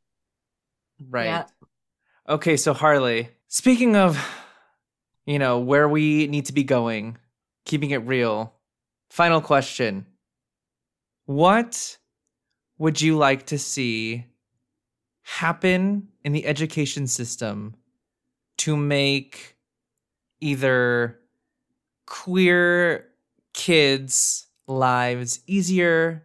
Right. 1.08 1.26
Yeah. 1.26 1.44
Okay, 2.28 2.56
so 2.56 2.74
Harlee, 2.74 3.28
speaking 3.48 3.96
of, 3.96 4.22
you 5.24 5.38
know, 5.38 5.58
where 5.58 5.88
we 5.88 6.26
need 6.26 6.46
to 6.46 6.52
be 6.52 6.62
going, 6.62 7.16
keeping 7.64 7.90
it 7.90 8.06
real, 8.06 8.54
final 9.08 9.40
question. 9.40 10.06
What 11.24 11.96
would 12.78 13.00
you 13.00 13.16
like 13.16 13.46
to 13.46 13.58
see 13.58 14.26
happen 15.22 16.08
in 16.24 16.32
the 16.32 16.46
education 16.46 17.06
system 17.06 17.74
to 18.58 18.76
make 18.76 19.56
either 20.40 21.20
queer 22.06 23.08
kids' 23.52 24.46
lives 24.66 25.40
easier 25.46 26.24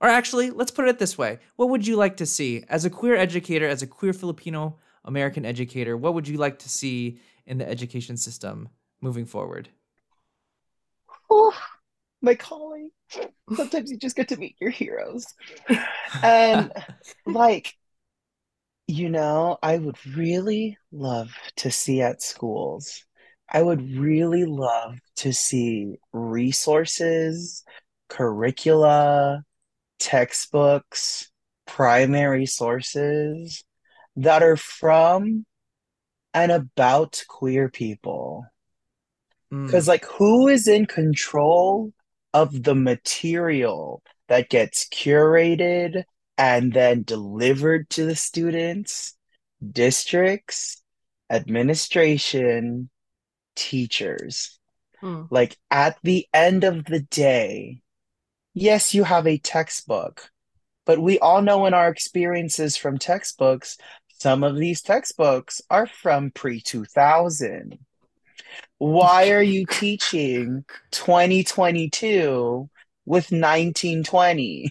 or 0.00 0.08
actually, 0.08 0.50
let's 0.50 0.70
put 0.70 0.88
it 0.88 0.98
this 0.98 1.16
way. 1.16 1.38
What 1.56 1.70
would 1.70 1.86
you 1.86 1.96
like 1.96 2.18
to 2.18 2.26
see 2.26 2.64
as 2.68 2.84
a 2.84 2.90
queer 2.90 3.16
educator, 3.16 3.66
as 3.66 3.82
a 3.82 3.86
queer 3.86 4.12
Filipino 4.12 4.78
American 5.04 5.46
educator? 5.46 5.96
What 5.96 6.14
would 6.14 6.28
you 6.28 6.36
like 6.36 6.58
to 6.60 6.68
see 6.68 7.18
in 7.46 7.58
the 7.58 7.68
education 7.68 8.16
system 8.16 8.68
moving 9.00 9.24
forward? 9.24 9.70
Oh, 11.30 11.56
my 12.20 12.34
calling. 12.34 12.90
Sometimes 13.54 13.90
you 13.90 13.96
just 13.96 14.16
get 14.16 14.28
to 14.28 14.36
meet 14.36 14.56
your 14.60 14.70
heroes. 14.70 15.26
And 16.22 16.72
like, 17.26 17.74
you 18.86 19.08
know, 19.08 19.58
I 19.62 19.78
would 19.78 19.96
really 20.14 20.76
love 20.92 21.32
to 21.56 21.70
see 21.70 22.02
at 22.02 22.22
schools. 22.22 23.04
I 23.48 23.62
would 23.62 23.96
really 23.96 24.44
love 24.44 24.98
to 25.16 25.32
see 25.32 25.96
resources, 26.12 27.64
curricula, 28.08 29.44
textbooks, 29.98 31.30
primary 31.66 32.46
sources 32.46 33.64
that 34.16 34.42
are 34.42 34.56
from 34.56 35.46
and 36.34 36.52
about 36.52 37.22
queer 37.28 37.68
people. 37.68 38.46
Mm, 39.52 39.66
Because, 39.66 39.88
like, 39.88 40.04
who 40.04 40.48
is 40.48 40.66
in 40.68 40.86
control 40.86 41.92
of 42.34 42.62
the 42.62 42.74
material 42.74 44.02
that 44.28 44.50
gets 44.50 44.88
curated 44.88 46.04
and 46.36 46.72
then 46.72 47.02
delivered 47.04 47.88
to 47.90 48.04
the 48.04 48.16
students? 48.16 49.16
Districts, 49.72 50.82
administration, 51.30 52.90
teachers. 53.56 54.58
Mm. 55.02 55.28
Like, 55.30 55.56
at 55.70 55.98
the 56.02 56.26
end 56.32 56.64
of 56.64 56.84
the 56.84 57.00
day, 57.00 57.82
yes, 58.54 58.94
you 58.94 59.04
have 59.04 59.26
a 59.26 59.38
textbook, 59.38 60.30
but 60.84 60.98
we 60.98 61.18
all 61.18 61.42
know 61.42 61.66
in 61.66 61.74
our 61.74 61.88
experiences 61.88 62.76
from 62.76 62.98
textbooks, 62.98 63.76
some 64.18 64.42
of 64.44 64.56
these 64.56 64.80
textbooks 64.80 65.60
are 65.68 65.86
from 65.86 66.30
pre 66.30 66.60
2000. 66.60 67.78
Why 68.78 69.30
are 69.30 69.42
you 69.42 69.66
teaching 69.70 70.64
2022 70.92 72.68
with 73.04 73.24
1920? 73.24 74.70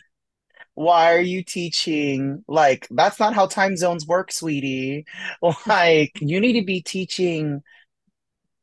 Why 0.74 1.14
are 1.14 1.22
you 1.22 1.44
teaching 1.44 2.44
like 2.48 2.88
that's 2.92 3.20
not 3.20 3.34
how 3.34 3.48
time 3.48 3.78
zones 3.78 4.06
work, 4.06 4.32
sweetie? 4.32 5.06
Like 5.66 6.12
you 6.20 6.40
need 6.42 6.60
to 6.60 6.66
be 6.66 6.82
teaching 6.82 7.62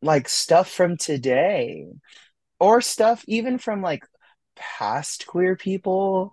like 0.03 0.29
stuff 0.29 0.71
from 0.71 0.97
today 0.97 1.87
or 2.61 2.81
stuff 2.81 3.25
even 3.27 3.59
from 3.59 3.83
like 3.83 4.05
past 4.57 5.27
queer 5.27 5.57
people, 5.57 6.33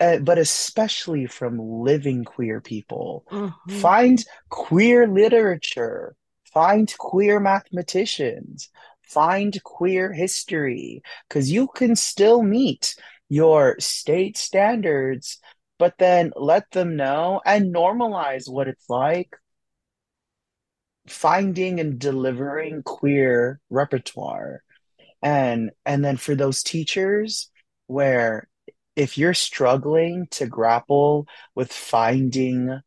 uh, 0.00 0.18
but 0.18 0.38
especially 0.38 1.26
from 1.26 1.58
living 1.58 2.24
queer 2.24 2.60
people. 2.60 3.26
Mhm. 3.30 3.52
Find 3.68 4.24
queer 4.48 5.06
literature, 5.06 6.14
find 6.52 6.92
queer 6.98 7.40
mathematicians, 7.40 8.70
find 9.02 9.62
queer 9.64 10.12
history, 10.12 11.02
because 11.28 11.50
you 11.50 11.68
can 11.68 11.96
still 11.96 12.42
meet 12.42 12.94
your 13.28 13.76
state 13.78 14.36
standards, 14.38 15.38
but 15.78 15.94
then 15.98 16.32
let 16.36 16.70
them 16.70 16.96
know 16.96 17.40
and 17.44 17.74
normalize 17.74 18.48
what 18.48 18.68
it's 18.68 18.88
like 18.88 19.36
finding 21.10 21.80
and 21.80 21.98
delivering 21.98 22.82
queer 22.82 23.60
repertoire. 23.70 24.62
And 25.22 25.70
and 25.84 26.04
then 26.04 26.16
for 26.16 26.34
those 26.34 26.62
teachers 26.62 27.50
where 27.86 28.48
if 28.96 29.16
you're 29.16 29.34
struggling 29.34 30.26
to 30.32 30.46
grapple 30.46 31.26
with 31.54 31.72
finding 31.72 32.80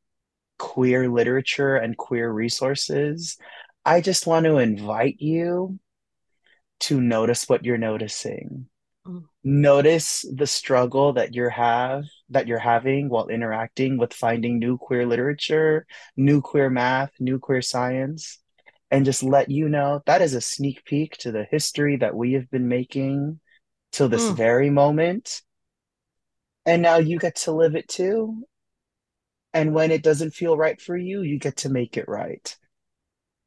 queer 0.60 1.10
literature 1.10 1.76
and 1.76 1.98
queer 1.98 2.32
resources, 2.32 3.38
I 3.86 4.02
just 4.02 4.28
want 4.28 4.46
to 4.46 4.58
invite 4.58 5.20
you 5.20 5.80
to 6.82 7.02
notice 7.02 7.48
what 7.48 7.66
you're 7.66 7.78
noticing. 7.78 8.68
Mm. 9.06 9.24
Notice 9.44 10.26
the 10.32 10.48
struggle 10.48 11.14
that 11.14 11.34
you're 11.34 11.50
have 11.50 12.04
that 12.32 12.48
you're 12.48 12.60
having 12.60 13.10
while 13.10 13.28
interacting 13.28 13.98
with 13.98 14.14
finding 14.14 14.60
new 14.60 14.78
queer 14.78 15.06
literature, 15.06 15.86
new 16.18 16.42
queer 16.42 16.70
math, 16.70 17.12
new 17.20 17.40
queer 17.40 17.62
science, 17.62 18.40
and 18.90 19.06
just 19.06 19.24
let 19.24 19.50
you 19.50 19.70
know 19.70 20.02
that 20.06 20.22
is 20.22 20.34
a 20.34 20.42
sneak 20.42 20.84
peek 20.86 21.18
to 21.18 21.32
the 21.32 21.46
history 21.50 21.98
that 21.98 22.16
we 22.16 22.34
have 22.34 22.50
been 22.50 22.68
making 22.68 23.40
till 23.92 24.10
this 24.10 24.30
Mm. 24.30 24.36
very 24.36 24.70
moment. 24.70 25.42
And 26.66 26.82
now 26.82 26.98
you 26.98 27.20
get 27.20 27.36
to 27.38 27.52
live 27.52 27.76
it 27.76 27.88
too. 27.88 28.46
And 29.54 29.74
when 29.74 29.92
it 29.92 30.04
doesn't 30.04 30.32
feel 30.34 30.56
right 30.58 30.80
for 30.80 30.96
you, 30.96 31.22
you 31.22 31.38
get 31.38 31.58
to 31.58 31.70
make 31.70 31.98
it 31.98 32.08
right. 32.08 32.58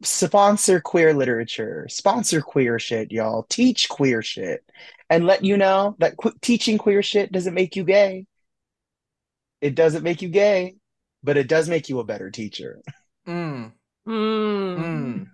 Sponsor 0.03 0.81
queer 0.81 1.15
literature, 1.15 1.87
sponsor 1.89 2.43
queer 2.43 2.79
shit, 2.79 3.11
y'all. 3.11 3.45
Teach 3.49 3.89
queer 3.89 4.21
shit, 4.21 4.63
and 5.09 5.25
let 5.27 5.45
you 5.45 5.57
know 5.57 5.97
that 5.99 6.17
qu- 6.17 6.35
teaching 6.43 6.77
queer 6.77 7.03
shit 7.03 7.33
doesn't 7.33 7.55
make 7.55 7.75
you 7.77 7.85
gay. 7.85 8.27
It 9.65 9.75
doesn't 9.75 10.05
make 10.05 10.21
you 10.21 10.29
gay, 10.29 10.77
but 11.23 11.39
it 11.39 11.49
does 11.49 11.69
make 11.71 11.89
you 11.89 11.99
a 12.01 12.05
better 12.05 12.31
teacher. 12.31 12.83
mm, 13.27 13.73
Mm. 14.07 14.77
mm. 14.79 15.27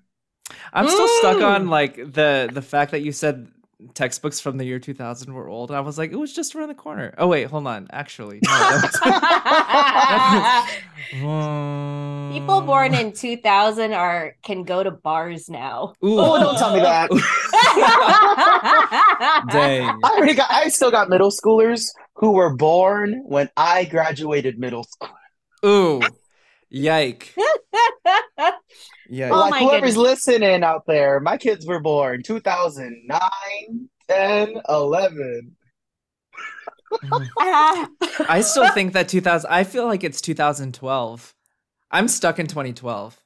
I'm 0.73 0.89
still 0.89 1.09
stuck 1.19 1.39
Mm. 1.39 1.47
on 1.55 1.67
like 1.69 1.97
the 1.97 2.49
the 2.53 2.63
fact 2.63 2.93
that 2.93 3.03
you 3.03 3.13
said 3.13 3.49
textbooks 3.95 4.41
from 4.41 4.57
the 4.59 4.65
year 4.65 4.79
2000 4.79 5.33
were 5.33 5.49
old. 5.49 5.71
I 5.71 5.81
was 5.81 5.99
like, 5.99 6.13
it 6.13 6.17
was 6.17 6.33
just 6.33 6.55
around 6.55 6.69
the 6.69 6.75
corner. 6.75 7.15
Oh 7.19 7.27
wait, 7.27 7.45
hold 7.49 7.67
on. 7.67 7.89
Actually, 7.93 8.41
no, 8.43 8.51
that 8.51 8.81
was- 10.65 11.11
People 12.33 12.61
born 12.63 12.95
in 12.95 13.13
2000 13.13 13.93
are 13.93 14.37
can 14.45 14.63
go 14.63 14.83
to 14.85 14.91
bars 14.93 15.49
now. 15.49 15.95
Ooh. 16.05 16.19
Oh, 16.21 16.39
don't 16.41 16.57
tell 16.57 16.73
me 16.75 16.81
that. 16.81 17.11
Dang. 19.51 19.89
I 20.05 20.11
already 20.17 20.35
got. 20.35 20.51
I 20.51 20.69
still 20.69 20.91
got 20.91 21.09
middle 21.09 21.31
schoolers 21.31 21.87
who 22.15 22.33
were 22.33 22.55
born 22.55 23.23
when 23.27 23.49
I 23.57 23.85
graduated 23.87 24.59
middle 24.59 24.85
school. 24.85 25.09
Ooh. 25.65 26.01
Yike. 26.71 27.35
Yike. 29.09 29.33
Oh 29.33 29.49
like 29.51 29.63
whoever's 29.63 29.97
goodness. 29.97 30.27
listening 30.29 30.63
out 30.63 30.87
there, 30.87 31.21
my 31.21 31.37
kids 31.37 31.67
were 31.67 31.81
born 31.81 32.23
2009, 32.23 33.89
10, 34.09 34.63
11. 34.69 35.57
I 37.39 38.41
still 38.43 38.71
think 38.73 38.93
that 38.95 39.09
2000 39.09 39.51
I 39.51 39.65
feel 39.65 39.87
like 39.87 40.05
it's 40.05 40.21
2012. 40.21 41.35
I'm 41.91 42.09
stuck 42.09 42.39
in 42.39 42.47
2012. 42.47 43.17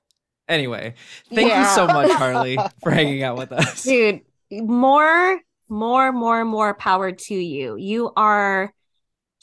Anyway, 0.49 0.95
thank 1.33 1.55
you 1.55 1.65
so 1.75 1.87
much 1.87 2.11
Harlee 2.11 2.71
for 2.83 2.91
hanging 2.91 3.23
out 3.23 3.39
with 3.39 3.53
us. 3.53 3.85
Dude, 3.85 4.21
more, 4.51 5.41
more, 5.69 6.13
more, 6.13 6.45
more 6.45 6.75
power 6.75 7.13
to 7.13 7.35
you. 7.35 7.77
You 7.77 8.13
are 8.17 8.75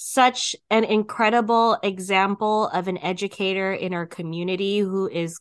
such 0.04 0.56
an 0.72 0.84
incredible 0.84 1.78
example 1.84 2.68
of 2.70 2.88
an 2.88 2.98
educator 2.98 3.72
in 3.72 3.94
our 3.94 4.08
community 4.08 4.80
who 4.80 5.08
is 5.08 5.40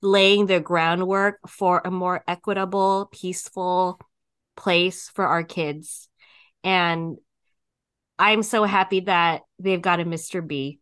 laying 0.00 0.46
the 0.46 0.58
groundwork 0.58 1.38
for 1.46 1.82
a 1.84 1.90
more 1.90 2.24
equitable, 2.26 3.10
peaceful 3.12 4.00
place 4.56 5.10
for 5.10 5.26
our 5.26 5.42
kids. 5.44 6.08
And 6.64 7.18
I'm 8.18 8.42
so 8.42 8.64
happy 8.64 9.00
that 9.00 9.42
they've 9.58 9.82
got 9.82 10.00
a 10.00 10.04
Mr. 10.04 10.46
B 10.46 10.80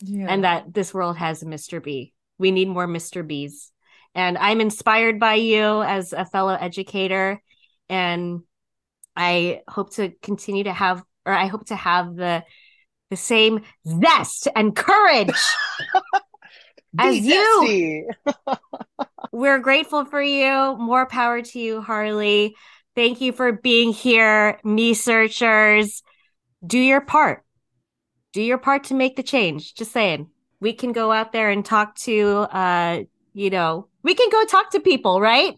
Yeah. 0.00 0.26
and 0.28 0.42
that 0.42 0.74
this 0.74 0.92
world 0.92 1.16
has 1.18 1.44
a 1.44 1.46
Mr. 1.46 1.80
B. 1.80 2.12
We 2.36 2.50
need 2.50 2.66
more 2.68 2.88
Mr. 2.88 3.22
Bs. 3.24 3.70
And 4.16 4.36
I'm 4.36 4.60
inspired 4.60 5.20
by 5.20 5.34
you 5.34 5.82
as 5.82 6.12
a 6.12 6.24
fellow 6.24 6.54
educator. 6.54 7.40
And 7.88 8.40
I 9.14 9.62
hope 9.68 9.94
to 9.94 10.10
continue 10.22 10.64
to 10.64 10.72
have, 10.72 11.04
or 11.26 11.32
I 11.32 11.46
hope 11.46 11.66
to 11.66 11.76
have 11.76 12.14
the 12.14 12.44
the 13.10 13.16
same 13.16 13.62
zest 13.86 14.46
and 14.54 14.74
courage 14.74 15.34
as 16.98 17.18
you. 17.18 18.08
We're 19.32 19.58
grateful 19.58 20.04
for 20.04 20.22
you. 20.22 20.76
More 20.78 21.06
power 21.06 21.42
to 21.42 21.58
you, 21.58 21.82
Harlee. 21.82 22.52
Thank 22.94 23.20
you 23.20 23.32
for 23.32 23.52
being 23.52 23.92
here, 23.92 24.58
me 24.64 24.94
searchers. 24.94 26.02
Do 26.64 26.78
your 26.78 27.00
part. 27.00 27.44
Do 28.32 28.42
your 28.42 28.58
part 28.58 28.84
to 28.84 28.94
make 28.94 29.16
the 29.16 29.22
change. 29.22 29.74
Just 29.74 29.92
saying. 29.92 30.28
We 30.60 30.72
can 30.72 30.92
go 30.92 31.10
out 31.10 31.32
there 31.32 31.50
and 31.50 31.64
talk 31.64 31.96
to 31.96 32.46
uh, 32.50 33.02
you 33.32 33.50
know, 33.50 33.88
we 34.02 34.14
can 34.14 34.28
go 34.30 34.44
talk 34.44 34.70
to 34.72 34.80
people, 34.80 35.20
right? 35.20 35.54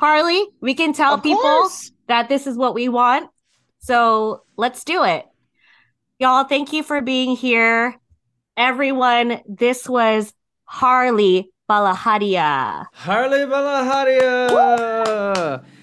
Harlee, 0.00 0.44
we 0.60 0.74
can 0.74 0.92
tell 0.92 1.14
Of 1.14 1.22
people 1.22 1.40
course. 1.40 1.90
that 2.08 2.28
this 2.28 2.46
is 2.46 2.56
what 2.56 2.74
we 2.74 2.88
want. 2.88 3.30
So 3.86 4.42
let's 4.56 4.82
do 4.82 5.04
it. 5.04 5.26
Y'all, 6.18 6.42
thank 6.42 6.72
you 6.72 6.82
for 6.82 7.00
being 7.00 7.36
here. 7.36 7.94
Everyone, 8.56 9.40
this 9.46 9.88
was 9.88 10.34
Harlee 10.68 11.44
Balajadia. 11.70 12.86
Harlee 12.96 13.46
Balajadia. 13.46 14.48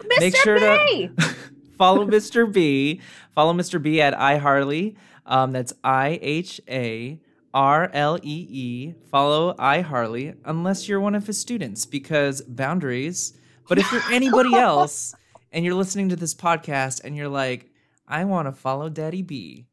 Mr. 0.01 0.19
Make 0.19 0.35
sure 0.35 0.59
B! 0.59 1.11
to 1.17 1.35
follow 1.77 2.05
Mr. 2.05 2.51
B. 2.51 2.99
Follow 3.33 3.53
Mr. 3.53 3.81
B 3.81 4.01
at 4.01 4.13
iHarlee. 4.15 4.97
Um, 5.25 5.53
that's 5.53 5.71
I 5.81 6.19
H 6.21 6.59
A 6.67 7.21
R 7.53 7.89
L 7.93 8.19
E 8.21 8.47
E. 8.49 8.93
Follow 9.11 9.53
iHarlee 9.53 10.35
unless 10.43 10.89
you're 10.89 10.99
one 10.99 11.15
of 11.15 11.25
his 11.25 11.39
students 11.39 11.85
because 11.85 12.41
boundaries. 12.41 13.31
But 13.69 13.77
if 13.77 13.89
you're 13.93 14.03
anybody 14.11 14.53
else 14.55 15.15
and 15.53 15.63
you're 15.63 15.75
listening 15.75 16.09
to 16.09 16.17
this 16.17 16.33
podcast 16.33 17.05
and 17.05 17.15
you're 17.15 17.29
like, 17.29 17.69
I 18.13 18.25
want 18.25 18.47
to 18.47 18.51
follow 18.51 18.89
Daddy 18.89 19.23
B. 19.23 19.65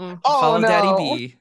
Mm. 0.00 0.20
Oh, 0.24 0.40
follow 0.40 0.58
no. 0.58 0.68
Daddy 0.68 1.34
B. 1.34 1.36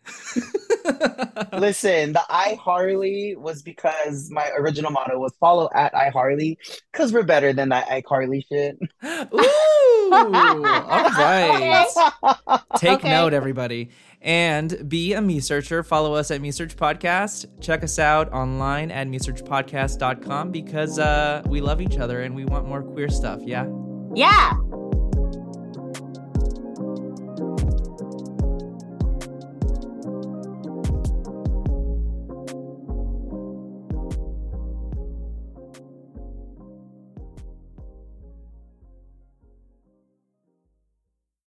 Listen, 1.59 2.13
the 2.13 2.23
iHarlee 2.31 3.37
was 3.37 3.61
because 3.61 4.31
my 4.31 4.49
original 4.57 4.89
motto 4.89 5.19
was 5.19 5.33
follow 5.39 5.69
at 5.75 5.93
iHarlee 5.93 6.57
because 6.91 7.13
we're 7.13 7.21
better 7.21 7.53
than 7.53 7.69
that 7.69 7.87
iCarly 7.89 8.43
shit. 8.49 8.75
Ooh, 9.05 10.09
all 10.11 10.29
right. 10.31 11.85
Take 12.77 12.99
Okay. 13.01 13.09
note, 13.09 13.33
everybody. 13.33 13.89
And 14.19 14.89
be 14.89 15.13
a 15.13 15.21
me 15.21 15.39
searcher. 15.39 15.83
Follow 15.83 16.15
us 16.15 16.31
at 16.31 16.41
MeSearch 16.41 16.73
Podcast. 16.75 17.45
Check 17.61 17.83
us 17.83 17.99
out 17.99 18.33
online 18.33 18.89
at 18.89 19.07
mesearchpodcast.com 19.07 20.49
because 20.51 20.97
uh, 20.97 21.43
we 21.45 21.61
love 21.61 21.81
each 21.81 21.99
other 21.99 22.21
and 22.21 22.33
we 22.35 22.45
want 22.45 22.67
more 22.67 22.81
queer 22.81 23.09
stuff. 23.09 23.41
Yeah. 23.43 23.67
Yeah. 24.15 24.53